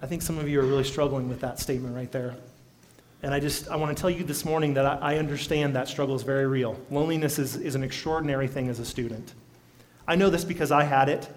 I 0.00 0.06
think 0.06 0.22
some 0.22 0.38
of 0.38 0.48
you 0.48 0.60
are 0.60 0.64
really 0.64 0.84
struggling 0.84 1.28
with 1.28 1.40
that 1.40 1.58
statement 1.58 1.96
right 1.96 2.12
there. 2.12 2.36
And 3.22 3.34
I 3.34 3.40
just 3.40 3.68
I 3.68 3.76
want 3.76 3.96
to 3.96 4.00
tell 4.00 4.10
you 4.10 4.24
this 4.24 4.44
morning 4.44 4.74
that 4.74 4.86
I, 4.86 5.14
I 5.14 5.18
understand 5.18 5.76
that 5.76 5.88
struggle 5.88 6.14
is 6.14 6.22
very 6.22 6.46
real. 6.46 6.78
Loneliness 6.90 7.38
is, 7.38 7.56
is 7.56 7.74
an 7.74 7.82
extraordinary 7.82 8.48
thing 8.48 8.68
as 8.68 8.78
a 8.78 8.84
student. 8.84 9.34
I 10.08 10.16
know 10.16 10.30
this 10.30 10.44
because 10.44 10.72
I 10.72 10.84
had 10.84 11.08
it. 11.08 11.28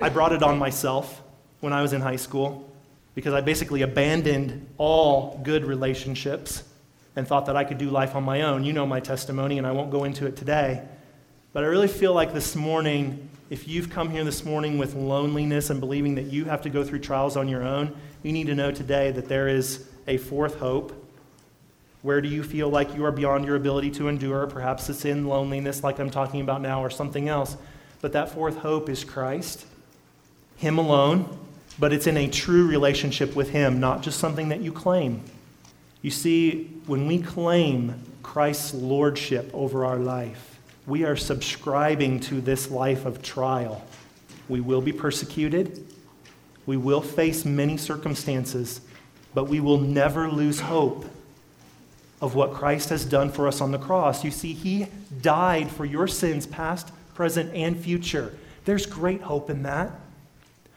I 0.00 0.08
brought 0.08 0.32
it 0.32 0.42
on 0.42 0.58
myself 0.58 1.22
when 1.60 1.72
I 1.72 1.82
was 1.82 1.92
in 1.92 2.00
high 2.00 2.16
school 2.16 2.70
because 3.14 3.34
I 3.34 3.40
basically 3.40 3.82
abandoned 3.82 4.66
all 4.78 5.40
good 5.42 5.64
relationships 5.64 6.62
and 7.16 7.26
thought 7.26 7.46
that 7.46 7.56
I 7.56 7.64
could 7.64 7.78
do 7.78 7.90
life 7.90 8.14
on 8.14 8.22
my 8.22 8.42
own. 8.42 8.64
You 8.64 8.72
know 8.72 8.86
my 8.86 9.00
testimony, 9.00 9.58
and 9.58 9.66
I 9.66 9.72
won't 9.72 9.90
go 9.90 10.04
into 10.04 10.26
it 10.26 10.36
today. 10.36 10.86
But 11.52 11.64
I 11.64 11.66
really 11.66 11.88
feel 11.88 12.14
like 12.14 12.32
this 12.32 12.54
morning, 12.54 13.28
if 13.50 13.66
you've 13.66 13.90
come 13.90 14.10
here 14.10 14.22
this 14.22 14.44
morning 14.44 14.78
with 14.78 14.94
loneliness 14.94 15.70
and 15.70 15.80
believing 15.80 16.14
that 16.14 16.26
you 16.26 16.44
have 16.44 16.62
to 16.62 16.70
go 16.70 16.84
through 16.84 17.00
trials 17.00 17.36
on 17.36 17.48
your 17.48 17.62
own, 17.64 17.96
you 18.22 18.32
need 18.32 18.46
to 18.46 18.54
know 18.54 18.70
today 18.70 19.10
that 19.10 19.28
there 19.28 19.48
is 19.48 19.86
a 20.06 20.16
fourth 20.18 20.58
hope. 20.60 20.99
Where 22.02 22.20
do 22.20 22.28
you 22.28 22.42
feel 22.42 22.70
like 22.70 22.94
you 22.94 23.04
are 23.04 23.12
beyond 23.12 23.44
your 23.44 23.56
ability 23.56 23.90
to 23.92 24.08
endure? 24.08 24.46
Perhaps 24.46 24.88
it's 24.88 25.04
in 25.04 25.26
loneliness, 25.26 25.84
like 25.84 25.98
I'm 25.98 26.10
talking 26.10 26.40
about 26.40 26.62
now, 26.62 26.82
or 26.82 26.88
something 26.88 27.28
else. 27.28 27.56
But 28.00 28.12
that 28.12 28.30
fourth 28.30 28.56
hope 28.58 28.88
is 28.88 29.04
Christ. 29.04 29.66
Him 30.56 30.78
alone, 30.78 31.38
but 31.78 31.92
it's 31.92 32.06
in 32.06 32.16
a 32.16 32.28
true 32.28 32.66
relationship 32.66 33.36
with 33.36 33.50
Him, 33.50 33.80
not 33.80 34.02
just 34.02 34.18
something 34.18 34.48
that 34.48 34.60
you 34.60 34.72
claim. 34.72 35.22
You 36.00 36.10
see, 36.10 36.64
when 36.86 37.06
we 37.06 37.18
claim 37.18 38.02
Christ's 38.22 38.72
lordship 38.72 39.50
over 39.52 39.84
our 39.84 39.98
life, 39.98 40.58
we 40.86 41.04
are 41.04 41.16
subscribing 41.16 42.20
to 42.20 42.40
this 42.40 42.70
life 42.70 43.04
of 43.04 43.20
trial. 43.20 43.84
We 44.48 44.60
will 44.60 44.80
be 44.80 44.92
persecuted, 44.92 45.86
we 46.64 46.78
will 46.78 47.02
face 47.02 47.44
many 47.44 47.76
circumstances, 47.76 48.80
but 49.34 49.44
we 49.44 49.60
will 49.60 49.78
never 49.78 50.28
lose 50.30 50.60
hope 50.60 51.04
of 52.20 52.34
what 52.34 52.52
Christ 52.52 52.90
has 52.90 53.04
done 53.04 53.30
for 53.30 53.48
us 53.48 53.60
on 53.60 53.72
the 53.72 53.78
cross. 53.78 54.24
You 54.24 54.30
see, 54.30 54.52
He 54.52 54.86
died 55.22 55.70
for 55.70 55.84
your 55.84 56.06
sins, 56.06 56.46
past, 56.46 56.92
present, 57.14 57.54
and 57.54 57.78
future. 57.78 58.34
There's 58.64 58.86
great 58.86 59.22
hope 59.22 59.48
in 59.50 59.62
that. 59.62 59.90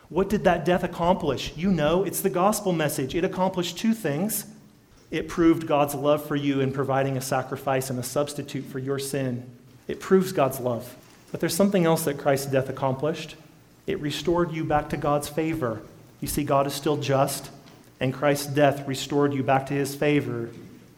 What 0.10 0.30
did 0.30 0.44
that 0.44 0.64
death 0.64 0.84
accomplish? 0.84 1.54
You 1.56 1.72
know, 1.72 2.04
it's 2.04 2.22
the 2.22 2.30
gospel 2.30 2.72
message. 2.72 3.16
It 3.16 3.26
accomplished 3.26 3.78
two 3.78 3.94
things. 3.94 4.46
It 5.12 5.28
proved 5.28 5.68
God's 5.68 5.96
love 5.96 6.26
for 6.26 6.36
you 6.36 6.60
in 6.60 6.72
providing 6.72 7.18
a 7.18 7.22
sacrifice 7.22 7.90
and 7.90 8.00
a 8.00 8.04
substitute 8.04 8.66
for 8.66 8.80
your 8.80 9.00
sin. 9.00 9.46
It 9.88 10.00
proves 10.00 10.32
God's 10.32 10.60
love. 10.60 10.96
But 11.32 11.40
there's 11.40 11.56
something 11.56 11.86
else 11.86 12.04
that 12.06 12.20
Christ's 12.20 12.48
death 12.48 12.70
accomplished. 12.70 13.36
It 13.86 14.00
restored 14.00 14.52
you 14.52 14.64
back 14.64 14.90
to 14.90 14.98
God's 14.98 15.28
favor. 15.28 15.82
You 16.22 16.28
see, 16.28 16.44
God 16.44 16.68
is 16.68 16.74
still 16.74 16.98
just, 16.98 17.50
and 18.00 18.14
Christ's 18.14 18.48
death 18.48 18.88
restored 18.88 19.34
you 19.34 19.44
back 19.44 19.66
to 19.68 19.74
his 19.74 19.94
favor. 19.96 20.50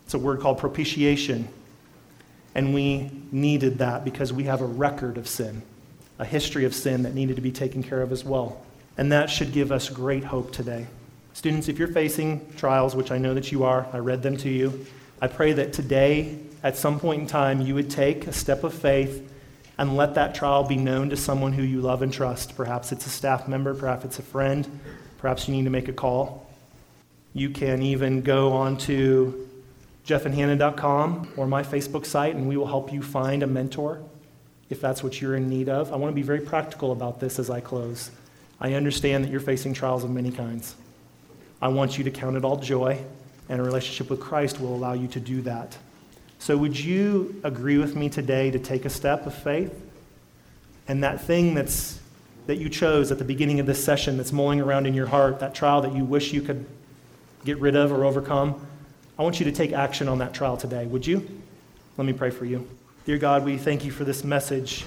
It's 0.06 0.14
a 0.14 0.20
word 0.20 0.40
called 0.40 0.60
propitiation. 0.60 1.48
And 2.54 2.74
we 2.74 3.12
needed 3.32 3.80
that 3.80 4.06
because 4.06 4.32
we 4.32 4.46
have 4.46 4.62
a 4.62 4.66
record 4.66 5.18
of 5.18 5.28
sin, 5.28 5.62
a 6.20 6.26
history 6.26 6.64
of 6.64 6.74
sin 6.74 7.04
that 7.04 7.14
needed 7.14 7.36
to 7.36 7.42
be 7.42 7.52
taken 7.52 7.84
care 7.84 8.02
of 8.02 8.12
as 8.12 8.24
well. 8.24 8.64
And 8.98 9.12
that 9.12 9.30
should 9.30 9.52
give 9.52 9.72
us 9.72 9.90
great 9.90 10.24
hope 10.24 10.52
today. 10.54 10.88
Students, 11.34 11.68
if 11.68 11.78
you're 11.78 11.90
facing 11.90 12.50
trials, 12.56 12.96
which 12.96 13.12
I 13.12 13.18
know 13.18 13.34
that 13.34 13.52
you 13.52 13.66
are, 13.66 13.86
I 13.92 13.98
read 13.98 14.24
them 14.24 14.38
to 14.38 14.50
you, 14.50 14.86
I 15.22 15.28
pray 15.28 15.52
that 15.54 15.74
today, 15.74 16.40
at 16.64 16.78
some 16.78 17.00
point 17.00 17.22
in 17.22 17.28
time, 17.28 17.60
you 17.60 17.76
would 17.76 17.90
take 17.90 18.28
a 18.28 18.32
step 18.32 18.64
of 18.64 18.74
faith 18.74 19.30
and 19.78 19.98
let 19.98 20.16
that 20.16 20.34
trial 20.34 20.64
be 20.64 20.78
known 20.78 21.10
to 21.10 21.18
someone 21.18 21.52
who 21.52 21.62
you 21.62 21.82
love 21.82 22.02
and 22.02 22.14
trust. 22.14 22.56
Perhaps 22.56 22.94
it's 22.94 23.06
a 23.06 23.10
staff 23.10 23.48
member, 23.48 23.74
perhaps 23.74 24.06
it's 24.06 24.20
a 24.20 24.24
friend, 24.24 24.80
perhaps 25.18 25.48
you 25.48 25.56
need 25.56 25.66
to 25.66 25.70
make 25.70 25.90
a 25.90 25.94
call. 25.94 26.50
You 27.34 27.50
can 27.50 27.82
even 27.82 28.22
go 28.22 28.54
on 28.54 28.78
to 28.80 29.50
jeffandhannah.com 30.06 31.34
or 31.36 31.48
my 31.48 31.64
Facebook 31.64 32.06
site, 32.06 32.36
and 32.36 32.48
we 32.48 32.58
will 32.58 32.68
help 32.68 32.94
you 32.94 33.02
find 33.02 33.42
a 33.44 33.48
mentor 33.48 34.02
if 34.70 34.82
that's 34.82 35.04
what 35.04 35.22
you're 35.22 35.36
in 35.36 35.50
need 35.50 35.70
of. 35.70 35.92
I 35.92 35.96
want 35.96 36.12
to 36.12 36.16
be 36.16 36.22
very 36.22 36.42
practical 36.42 36.92
about 36.92 37.20
this 37.20 37.40
as 37.40 37.50
I 37.50 37.60
close. 37.60 38.12
I 38.60 38.74
understand 38.74 39.24
that 39.24 39.32
you're 39.32 39.40
facing 39.40 39.74
trials 39.74 40.04
of 40.04 40.10
many 40.10 40.32
kinds. 40.32 40.76
I 41.62 41.68
want 41.70 41.98
you 41.98 42.04
to 42.04 42.12
count 42.12 42.36
it 42.36 42.46
all 42.46 42.58
joy, 42.58 43.04
and 43.50 43.60
a 43.60 43.64
relationship 43.64 44.10
with 44.10 44.20
Christ 44.20 44.60
will 44.60 44.76
allow 44.76 44.94
you 44.94 45.08
to 45.10 45.20
do 45.20 45.42
that. 45.42 45.78
So, 46.40 46.58
would 46.58 46.80
you 46.80 47.40
agree 47.44 47.78
with 47.78 47.96
me 47.96 48.10
today 48.10 48.52
to 48.52 48.60
take 48.60 48.86
a 48.86 48.90
step 48.90 49.26
of 49.26 49.34
faith? 49.34 49.74
And 50.88 51.04
that 51.04 51.22
thing 51.22 51.56
that's, 51.56 52.00
that 52.46 52.58
you 52.58 52.70
chose 52.70 53.12
at 53.12 53.18
the 53.18 53.24
beginning 53.24 53.60
of 53.60 53.66
this 53.66 53.84
session 53.84 54.18
that's 54.18 54.32
mulling 54.32 54.62
around 54.62 54.86
in 54.86 54.94
your 54.94 55.08
heart, 55.08 55.40
that 55.40 55.56
trial 55.56 55.82
that 55.82 55.96
you 55.96 56.06
wish 56.06 56.34
you 56.34 56.42
could 56.42 56.66
get 57.44 57.58
rid 57.60 57.76
of 57.76 57.92
or 57.92 58.06
overcome, 58.06 58.68
I 59.18 59.24
want 59.24 59.40
you 59.40 59.46
to 59.46 59.52
take 59.54 59.72
action 59.72 60.10
on 60.10 60.18
that 60.18 60.34
trial 60.34 60.58
today. 60.58 60.86
Would 60.88 61.08
you? 61.08 61.26
Let 61.96 62.06
me 62.06 62.12
pray 62.12 62.32
for 62.32 62.44
you. 62.44 62.68
Dear 63.06 63.18
God, 63.18 63.46
we 63.46 63.58
thank 63.58 63.86
you 63.86 63.92
for 63.92 64.04
this 64.04 64.26
message 64.26 64.84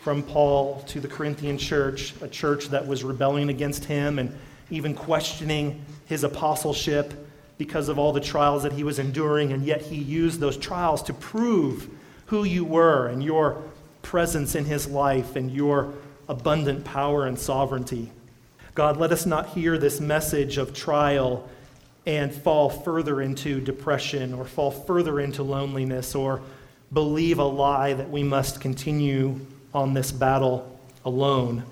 from 0.00 0.22
Paul 0.22 0.82
to 0.86 1.00
the 1.00 1.08
Corinthian 1.08 1.58
church, 1.58 2.14
a 2.22 2.28
church 2.28 2.68
that 2.68 2.86
was 2.86 3.04
rebelling 3.04 3.50
against 3.50 3.84
him 3.84 4.18
and 4.18 4.34
even 4.70 4.94
questioning 4.94 5.84
his 6.06 6.24
apostleship 6.24 7.12
because 7.58 7.90
of 7.90 7.98
all 7.98 8.14
the 8.14 8.20
trials 8.22 8.62
that 8.62 8.72
he 8.72 8.84
was 8.84 8.98
enduring, 8.98 9.52
and 9.52 9.66
yet 9.66 9.82
he 9.82 9.96
used 9.96 10.40
those 10.40 10.56
trials 10.56 11.02
to 11.02 11.12
prove 11.12 11.90
who 12.26 12.44
you 12.44 12.64
were 12.64 13.08
and 13.08 13.22
your 13.22 13.62
presence 14.00 14.54
in 14.54 14.64
his 14.64 14.86
life 14.86 15.36
and 15.36 15.50
your 15.50 15.92
abundant 16.26 16.86
power 16.86 17.26
and 17.26 17.38
sovereignty. 17.38 18.12
God, 18.74 18.96
let 18.96 19.12
us 19.12 19.26
not 19.26 19.48
hear 19.48 19.76
this 19.76 20.00
message 20.00 20.56
of 20.56 20.72
trial 20.72 21.46
and 22.08 22.34
fall 22.34 22.70
further 22.70 23.20
into 23.20 23.60
depression 23.60 24.32
or 24.32 24.46
fall 24.46 24.70
further 24.70 25.20
into 25.20 25.42
loneliness 25.42 26.14
or 26.14 26.40
believe 26.90 27.38
a 27.38 27.44
lie 27.44 27.92
that 27.92 28.08
we 28.08 28.22
must 28.22 28.62
continue 28.62 29.38
on 29.74 29.92
this 29.92 30.10
battle 30.10 30.80
alone. 31.04 31.62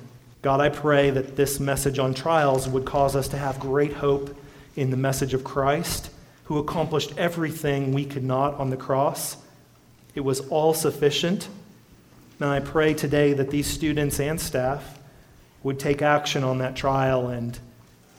God, 0.43 0.61
I 0.61 0.69
pray 0.69 1.09
that 1.09 1.37
this 1.37 1.59
message 1.59 1.99
on 1.99 2.13
trials 2.13 2.69
would 2.69 2.85
cause 2.85 3.17
us 3.17 3.29
to 3.29 3.39
have 3.39 3.59
great 3.59 3.95
hope 3.95 4.37
in 4.77 4.91
the 4.91 4.97
message 4.99 5.33
of 5.33 5.43
Christ, 5.43 6.11
who 6.45 6.59
accomplished 6.59 7.15
everything 7.17 7.95
we 7.95 8.05
could 8.05 8.23
not 8.23 8.57
on 8.57 8.69
the 8.69 8.77
cross. 8.77 9.39
It 10.15 10.21
was 10.21 10.41
all 10.51 10.75
sufficient. 10.75 11.49
And 12.41 12.51
I 12.51 12.61
pray 12.61 12.93
today 12.93 13.33
that 13.33 13.49
these 13.49 13.67
students 13.67 14.21
and 14.21 14.39
staff 14.39 14.99
would 15.63 15.81
take 15.81 16.03
action 16.03 16.45
on 16.45 16.59
that 16.59 16.77
trial 16.77 17.29
and 17.29 17.59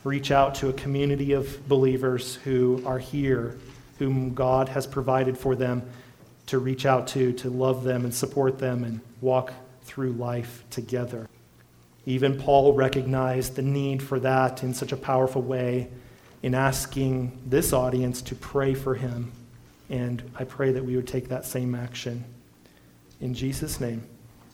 reach 0.04 0.30
out 0.30 0.54
to 0.56 0.68
a 0.68 0.72
community 0.72 1.32
of 1.32 1.68
believers 1.68 2.36
who 2.36 2.82
are 2.86 2.98
here, 2.98 3.56
whom 3.98 4.34
God 4.34 4.68
has 4.68 4.86
provided 4.86 5.36
for 5.36 5.54
them 5.54 5.82
to 6.46 6.58
reach 6.58 6.86
out 6.86 7.06
to, 7.08 7.32
to 7.34 7.50
love 7.50 7.84
them 7.84 8.04
and 8.04 8.14
support 8.14 8.58
them 8.58 8.84
and 8.84 9.00
walk 9.20 9.52
through 9.82 10.12
life 10.12 10.64
together. 10.70 11.28
Even 12.06 12.38
Paul 12.38 12.72
recognized 12.72 13.56
the 13.56 13.62
need 13.62 14.02
for 14.02 14.18
that 14.20 14.62
in 14.62 14.72
such 14.72 14.92
a 14.92 14.96
powerful 14.96 15.42
way 15.42 15.88
in 16.42 16.54
asking 16.54 17.38
this 17.44 17.72
audience 17.72 18.22
to 18.22 18.34
pray 18.34 18.74
for 18.74 18.94
him. 18.94 19.32
And 19.90 20.22
I 20.36 20.44
pray 20.44 20.72
that 20.72 20.84
we 20.84 20.96
would 20.96 21.08
take 21.08 21.28
that 21.28 21.44
same 21.44 21.74
action. 21.74 22.24
In 23.20 23.34
Jesus' 23.34 23.80
name, 23.80 24.02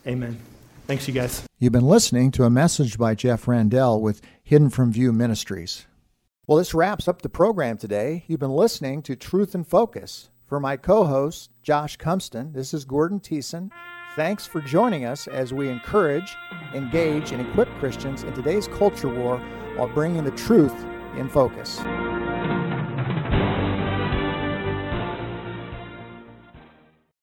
amen. 0.07 0.54
Thanks, 0.87 1.07
you 1.07 1.13
guys. 1.13 1.43
You've 1.57 1.73
been 1.73 1.87
listening 1.87 2.31
to 2.31 2.43
a 2.43 2.49
message 2.49 2.97
by 2.97 3.15
Jeff 3.15 3.47
Randell 3.47 3.99
with 3.99 4.21
Hidden 4.43 4.69
from 4.69 4.91
View 4.91 5.11
Ministries. 5.11 5.87
Well, 6.45 6.59
this 6.59 6.75
wraps 6.75 7.07
up 7.07 7.23
the 7.23 7.29
program 7.29 7.77
today. 7.77 8.23
You've 8.27 8.39
been 8.39 8.51
listening 8.51 9.01
to 9.03 9.15
Truth 9.15 9.55
in 9.55 9.63
Focus. 9.63 10.29
For 10.45 10.59
my 10.59 10.77
co 10.77 11.05
host, 11.05 11.49
Josh 11.63 11.97
Cumston, 11.97 12.53
this 12.53 12.71
is 12.71 12.85
Gordon 12.85 13.19
Thiessen. 13.19 13.71
Thanks 14.15 14.45
for 14.45 14.61
joining 14.61 15.05
us 15.05 15.27
as 15.27 15.53
we 15.53 15.69
encourage, 15.69 16.35
engage, 16.75 17.31
and 17.31 17.41
equip 17.41 17.67
Christians 17.79 18.21
in 18.21 18.33
today's 18.33 18.67
culture 18.67 19.09
war 19.09 19.39
while 19.75 19.87
bringing 19.87 20.23
the 20.23 20.31
truth 20.31 20.85
in 21.17 21.27
focus. 21.27 21.79